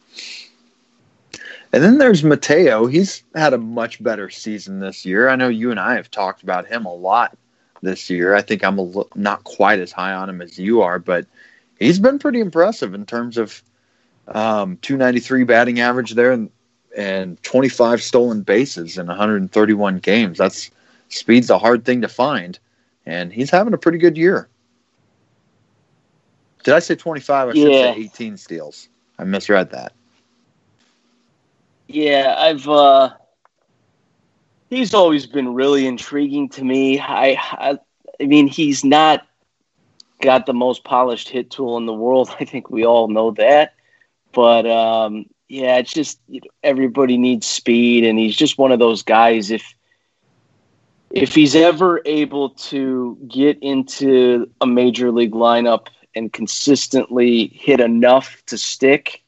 [1.73, 2.85] And then there's Mateo.
[2.85, 5.29] He's had a much better season this year.
[5.29, 7.35] I know you and I have talked about him a lot
[7.81, 8.35] this year.
[8.35, 11.25] I think I'm a, not quite as high on him as you are, but
[11.79, 13.61] he's been pretty impressive in terms of
[14.27, 16.49] um, 293 batting average there and,
[16.95, 20.37] and 25 stolen bases in 131 games.
[20.37, 20.71] That's
[21.09, 22.57] speed's a hard thing to find,
[23.05, 24.47] and he's having a pretty good year.
[26.63, 27.49] Did I say 25?
[27.49, 27.93] I should yeah.
[27.93, 28.87] say 18 steals.
[29.17, 29.93] I misread that.
[31.87, 33.11] Yeah, I've uh
[34.71, 36.99] he's always been really intriguing to me.
[36.99, 37.79] I, I,
[38.19, 39.27] I mean, he's not
[40.21, 42.35] got the most polished hit tool in the world.
[42.39, 43.75] I think we all know that.
[44.31, 48.79] But um, yeah, it's just you know, everybody needs speed, and he's just one of
[48.79, 49.51] those guys.
[49.51, 49.75] If
[51.11, 58.41] if he's ever able to get into a major league lineup and consistently hit enough
[58.45, 59.21] to stick,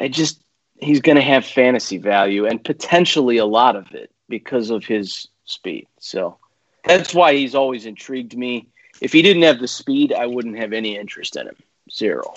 [0.00, 0.42] I just
[0.80, 5.28] he's going to have fantasy value and potentially a lot of it because of his
[5.44, 5.86] speed.
[5.98, 6.38] So
[6.84, 8.68] that's why he's always intrigued me.
[9.00, 11.56] If he didn't have the speed, I wouldn't have any interest in him.
[11.90, 12.34] Zero.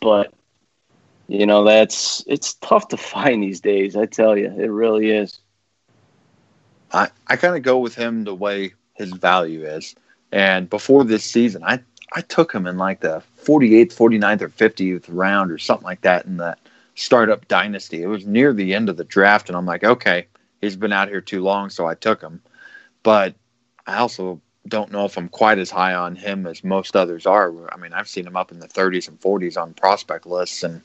[0.00, 0.32] But
[1.28, 4.46] you know, that's it's tough to find these days, I tell you.
[4.46, 5.38] It really is.
[6.92, 9.94] I I kind of go with him the way his value is.
[10.32, 11.80] And before this season, I
[12.12, 16.26] I took him in like the 48th, 49th or 50th round or something like that
[16.26, 16.58] in that
[17.00, 18.02] startup dynasty.
[18.02, 20.26] It was near the end of the draft, and I'm like, okay,
[20.60, 22.42] he's been out here too long, so I took him.
[23.02, 23.34] But
[23.86, 27.72] I also don't know if I'm quite as high on him as most others are.
[27.72, 30.82] I mean, I've seen him up in the 30s and 40s on prospect lists, and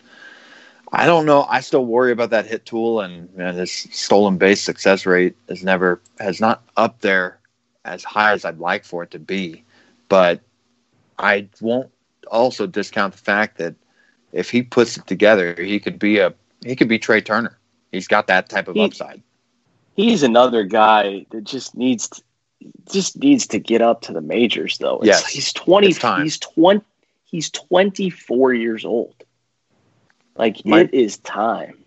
[0.92, 1.44] I don't know.
[1.44, 5.64] I still worry about that hit tool, and, and his stolen base success rate is
[5.64, 7.40] never has not up there
[7.84, 9.64] as high as I'd like for it to be.
[10.08, 10.40] But
[11.20, 11.92] I won't
[12.32, 13.76] also discount the fact that
[14.36, 16.34] if he puts it together, he could be a
[16.64, 17.58] he could be Trea Turner.
[17.92, 19.24] He's got that type of he, upside.
[19.96, 22.22] He's another guy that just needs to,
[22.92, 24.98] just needs to get up to the majors though.
[24.98, 25.88] It's, yes, he's twenty.
[25.88, 26.84] He's twenty.
[27.24, 29.16] He's twenty four years old.
[30.36, 31.78] Like My, it is time.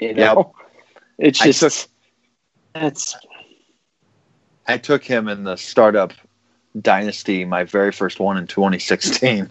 [0.00, 0.68] You know, yep.
[1.18, 3.16] it's just I took, that's.
[4.66, 6.14] I took him in the startup
[6.80, 9.50] dynasty, my very first one in 2016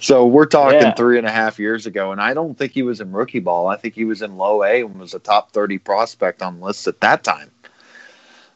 [0.00, 0.94] so we're talking yeah.
[0.94, 3.66] three and a half years ago, and I don't think he was in rookie ball.
[3.66, 6.86] I think he was in low A and was a top thirty prospect on lists
[6.86, 7.50] at that time.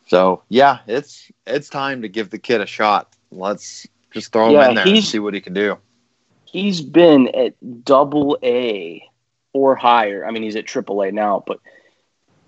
[0.07, 3.15] So yeah, it's it's time to give the kid a shot.
[3.31, 5.79] Let's just throw yeah, him in there and see what he can do.
[6.45, 9.05] He's been at double A
[9.53, 10.27] or higher.
[10.27, 11.61] I mean, he's at triple A now, but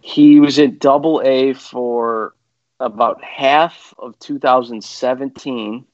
[0.00, 2.34] he was at double A for
[2.80, 5.86] about half of 2017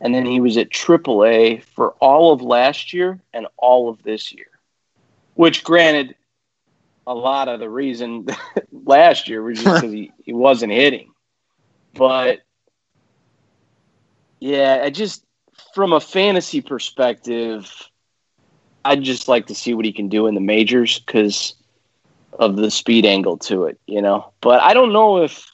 [0.00, 4.32] and then he was at AAA for all of last year and all of this
[4.32, 4.46] year.
[5.34, 6.14] Which, granted,
[7.06, 8.26] a lot of the reason
[8.72, 11.12] last year was just because he, he wasn't hitting.
[11.94, 12.40] But
[14.40, 15.24] yeah, I just
[15.74, 17.72] from a fantasy perspective,
[18.84, 21.54] I'd just like to see what he can do in the majors because
[22.38, 24.32] of the speed angle to it, you know.
[24.40, 25.50] But I don't know if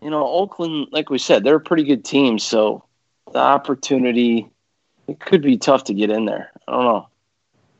[0.00, 2.84] you know Oakland, like we said, they're a pretty good team, so
[3.32, 4.48] the opportunity
[5.08, 6.50] it could be tough to get in there.
[6.68, 7.08] I don't know.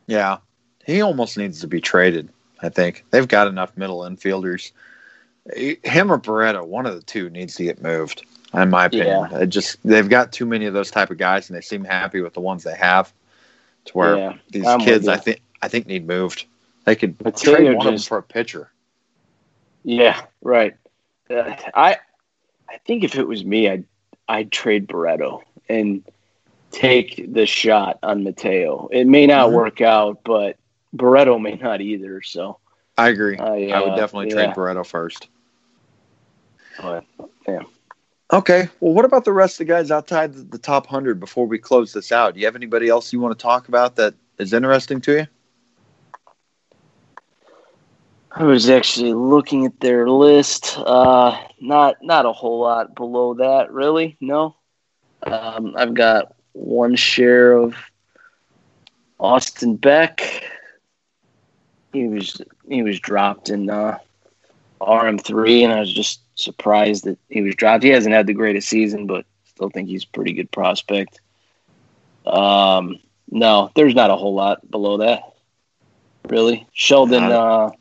[0.06, 0.38] Yeah,
[0.86, 2.28] he almost needs to be traded.
[2.60, 4.72] I think they've got enough middle infielders.
[5.56, 8.24] Him or Barreto, one of the two needs to get moved.
[8.54, 9.38] In my opinion, Yeah.
[9.38, 12.20] it just they've got too many of those type of guys, and they seem happy
[12.20, 13.12] with the ones they have.
[13.86, 16.44] To where Yeah, these I'm kids, I think, I think need moved.
[16.84, 18.70] They could But trade one of them just- for a pitcher.
[19.84, 20.76] Yeah, right.
[21.30, 21.96] Uh, I
[22.68, 23.84] I think if it was me, I'd
[24.28, 26.02] I'd trade Barreto and
[26.70, 28.88] take the shot on Mateo.
[28.90, 29.52] It may not Mhm.
[29.52, 30.56] work out, but
[30.92, 32.22] Barreto may not either.
[32.22, 32.58] So
[32.96, 33.36] I agree.
[33.38, 34.46] I, I would uh, definitely yeah.
[34.46, 35.28] trade Barreto first.
[36.80, 37.04] but,
[38.32, 38.68] Okay.
[38.80, 41.58] Well, what about the rest of the guys outside the, the top 100 before we
[41.58, 42.34] close this out?
[42.34, 45.26] Do you have anybody else you want to talk about that is interesting to you?
[48.34, 50.78] I was actually looking at their list.
[50.78, 54.16] Uh, not not a whole lot below that, really.
[54.20, 54.56] No,
[55.22, 57.74] um, I've got one share of
[59.20, 60.44] Austin Beck.
[61.92, 63.98] He was he was dropped in uh,
[64.80, 67.84] RM three, and I was just surprised that he was dropped.
[67.84, 71.20] He hasn't had the greatest season, but still think he's a pretty good prospect.
[72.24, 72.98] Um,
[73.30, 75.22] no, there's not a whole lot below that,
[76.30, 76.66] really.
[76.72, 77.24] Sheldon.
[77.24, 77.72] Uh,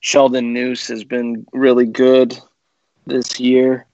[0.00, 2.36] Sheldon Neuse has been really good
[3.06, 3.86] this year,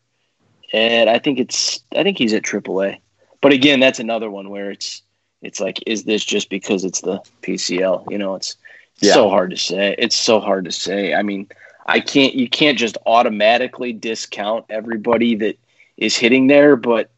[0.72, 3.00] and I think it's I think he's at AAA.
[3.40, 5.02] But again, that's another one where it's
[5.42, 8.04] it's like, is this just because it's the PCL?
[8.10, 8.56] You know, it's
[9.00, 9.12] Yeah.
[9.14, 9.94] so hard to say.
[9.98, 11.14] It's so hard to say.
[11.14, 11.48] I mean,
[11.86, 15.56] I can't you can't just automatically discount everybody that
[15.96, 17.10] is hitting there, but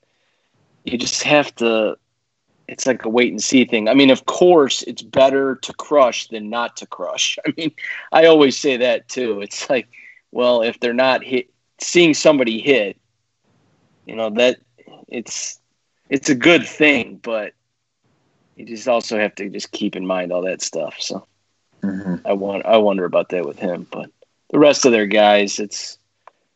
[0.84, 1.96] you just have to.
[2.68, 3.88] It's like a wait and see thing.
[3.88, 7.38] I mean, of course, it's better to crush than not to crush.
[7.46, 7.72] I mean,
[8.12, 9.40] I always say that too.
[9.40, 9.88] It's like,
[10.32, 11.46] well, if they're not hit,
[11.80, 12.96] seeing somebody hit,
[14.04, 14.58] you know that
[15.08, 15.60] it's
[16.08, 17.52] it's a good thing, but
[18.56, 20.96] you just also have to just keep in mind all that stuff.
[20.98, 21.26] So
[21.82, 22.16] Mm-hmm.
[22.24, 24.10] I want I wonder about that with him, but
[24.50, 25.98] the rest of their guys, it's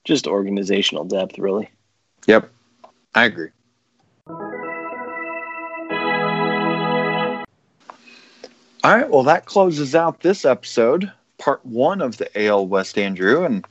[0.05, 1.71] just organizational depth, really.
[2.27, 2.51] Yep.
[3.15, 3.51] I agree.
[8.83, 9.11] All right.
[9.11, 13.45] Well, that closes out this episode, part one of the AL West Andrew.
[13.45, 13.67] And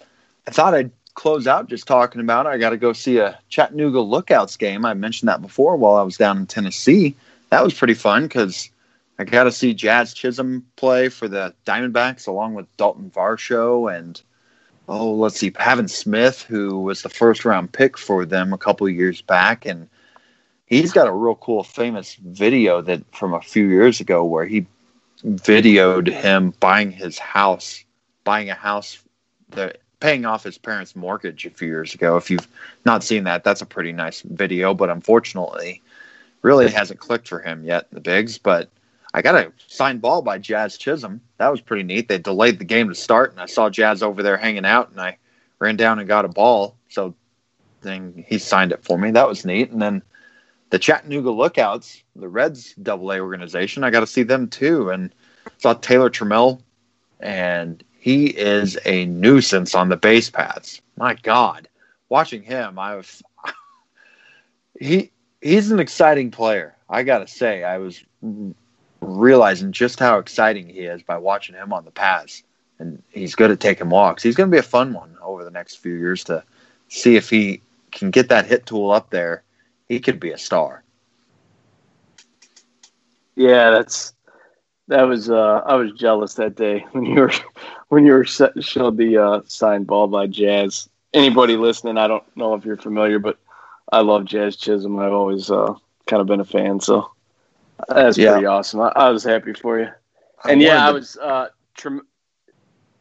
[0.47, 2.49] I thought I'd close out just talking about it.
[2.49, 4.85] I got to go see a Chattanooga Lookouts game.
[4.85, 7.15] I mentioned that before while I was down in Tennessee.
[7.49, 8.69] That was pretty fun because
[9.17, 14.21] I got to see Jazz Chisholm play for the Diamondbacks along with Dalton Varsho and
[14.87, 18.89] oh, let's see, Pavin Smith, who was the first round pick for them a couple
[18.89, 19.87] years back, and
[20.65, 24.65] he's got a real cool, famous video that from a few years ago where he
[25.25, 27.83] videoed him buying his house,
[28.23, 28.99] buying a house,
[29.49, 32.15] the paying off his parents' mortgage a few years ago.
[32.15, 32.47] If you've
[32.85, 35.81] not seen that, that's a pretty nice video, but unfortunately,
[36.41, 38.37] really hasn't clicked for him yet in the bigs.
[38.37, 38.69] But
[39.13, 41.19] I got a signed ball by Jazz Chisholm.
[41.37, 42.07] That was pretty neat.
[42.07, 45.01] They delayed the game to start, and I saw Jazz over there hanging out, and
[45.01, 45.17] I
[45.59, 46.77] ran down and got a ball.
[46.89, 47.13] So
[47.81, 49.11] then he signed it for me.
[49.11, 49.71] That was neat.
[49.71, 50.01] And then
[50.69, 55.13] the Chattanooga Lookouts, the Reds Double A organization, I got to see them too, and
[55.57, 56.61] saw Taylor Trammell,
[57.19, 60.81] and he is a nuisance on the base paths.
[60.97, 61.67] My God,
[62.07, 63.21] watching him, I was
[64.79, 65.11] he
[65.41, 66.75] he's an exciting player.
[66.89, 68.03] I got to say, I was
[69.01, 72.43] realizing just how exciting he is by watching him on the paths.
[72.79, 74.23] And he's good at taking walks.
[74.23, 76.43] He's going to be a fun one over the next few years to
[76.87, 77.61] see if he
[77.91, 79.43] can get that hit tool up there.
[79.89, 80.85] He could be a star.
[83.35, 84.13] Yeah, that's
[84.87, 87.31] that was uh I was jealous that day when you were
[87.89, 90.89] when you were set, showed the uh signed ball by Jazz.
[91.13, 93.37] Anybody listening, I don't know if you're familiar, but
[93.91, 94.99] I love Jazz Chisholm.
[94.99, 95.73] I've always uh
[96.07, 97.11] kind of been a fan, so
[97.87, 98.19] that's Yeah.
[98.19, 98.81] pretty awesome.
[98.81, 99.89] I, I was happy for you.
[100.43, 102.07] I And yeah, wanted I was uh Trem-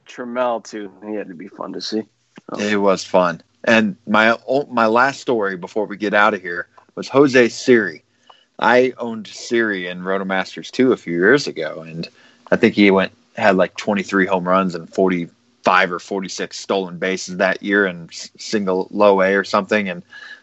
[0.09, 0.93] Trammell too.
[1.07, 2.03] He had to be fun to see.
[2.57, 3.43] It was fun.
[3.65, 4.37] And my
[4.71, 6.69] my last story before we get out of here
[6.99, 8.03] was Jose Siri.
[8.59, 12.09] I owned Siri in Rotomasters 2 a few years ago, and
[12.51, 17.37] I think he went had like 23 home runs and 45 or 46 stolen bases
[17.37, 19.89] that year in single low A or something.
[19.89, 20.03] And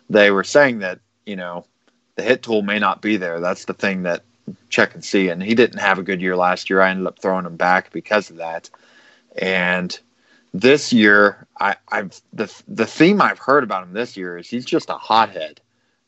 [0.09, 1.65] they were saying that you know
[2.15, 3.41] the hit tool may not be there.
[3.41, 4.23] That's the thing that
[4.69, 5.27] check and see.
[5.27, 6.79] And he didn't have a good year last year.
[6.79, 8.69] I ended up throwing him back because of that.
[9.37, 9.99] And
[10.53, 14.63] this year, I, I've the the theme I've heard about him this year is he's
[14.63, 15.59] just a hothead.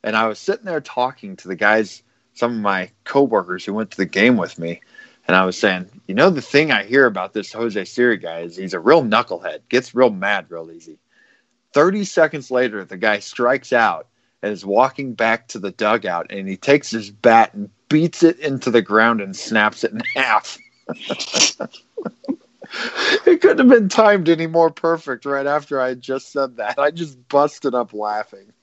[0.08, 2.02] And I was sitting there talking to the guys,
[2.34, 4.80] some of my coworkers who went to the game with me,
[5.28, 8.40] and I was saying, you know, the thing I hear about this Jose Siri guy
[8.40, 10.98] is he's a real knucklehead, gets real mad real easy.
[11.74, 14.08] Thirty seconds later, the guy strikes out
[14.42, 18.40] and is walking back to the dugout, and he takes his bat and beats it
[18.40, 20.58] into the ground and snaps it in half.
[23.26, 26.80] it couldn't have been timed any more perfect right after I just said that.
[26.80, 28.54] I just busted up laughing.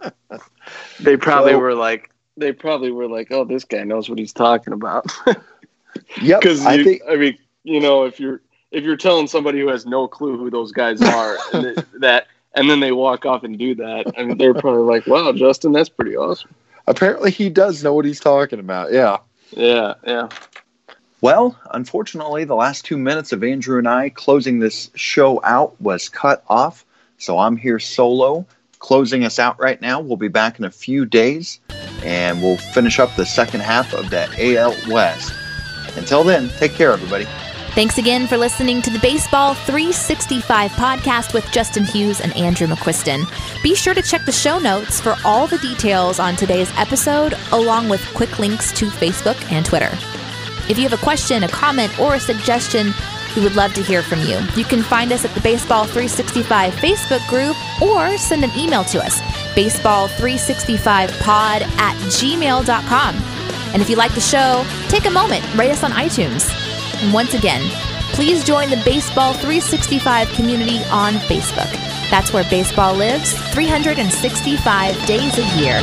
[1.00, 4.32] they probably So- were like, they probably were like, oh, this guy knows what he's
[4.32, 5.06] talking about.
[6.20, 8.40] Yep, Because I think I mean, you know, if you're
[8.72, 12.26] if you're telling somebody who has no clue who those guys are and th- that,
[12.52, 15.70] and then they walk off and do that, I mean, they're probably like, wow, Justin,
[15.70, 16.50] that's pretty awesome.
[16.88, 18.92] apparently he does know what he's talking about.
[18.92, 19.18] Yeah.
[19.52, 20.28] Yeah, yeah.
[21.20, 26.08] Well, unfortunately, the last two minutes of Andrew and I closing this show out was
[26.08, 26.84] cut off.
[27.18, 28.46] So I'm here solo,
[28.84, 29.98] closing us out right now.
[29.98, 31.58] We'll be back in a few days
[32.02, 35.32] and we'll finish up the second half of that AL West.
[35.96, 37.24] Until then, take care, everybody.
[37.70, 43.24] Thanks again for listening to the Baseball 365 podcast with Justin Hughes and Andrew McQuiston.
[43.62, 47.88] Be sure to check the show notes for all the details on today's episode, along
[47.88, 49.90] with quick links to Facebook and Twitter.
[50.68, 52.92] If you have a question, a comment, or a suggestion,
[53.36, 54.38] we would love to hear from you.
[54.54, 59.02] You can find us at the Baseball 365 Facebook group or send an email to
[59.02, 59.20] us,
[59.54, 63.16] baseball365pod at gmail.com.
[63.72, 66.48] And if you like the show, take a moment, rate us on iTunes.
[67.02, 67.62] And once again,
[68.12, 71.72] please join the Baseball 365 community on Facebook.
[72.10, 75.80] That's where baseball lives 365 days a year.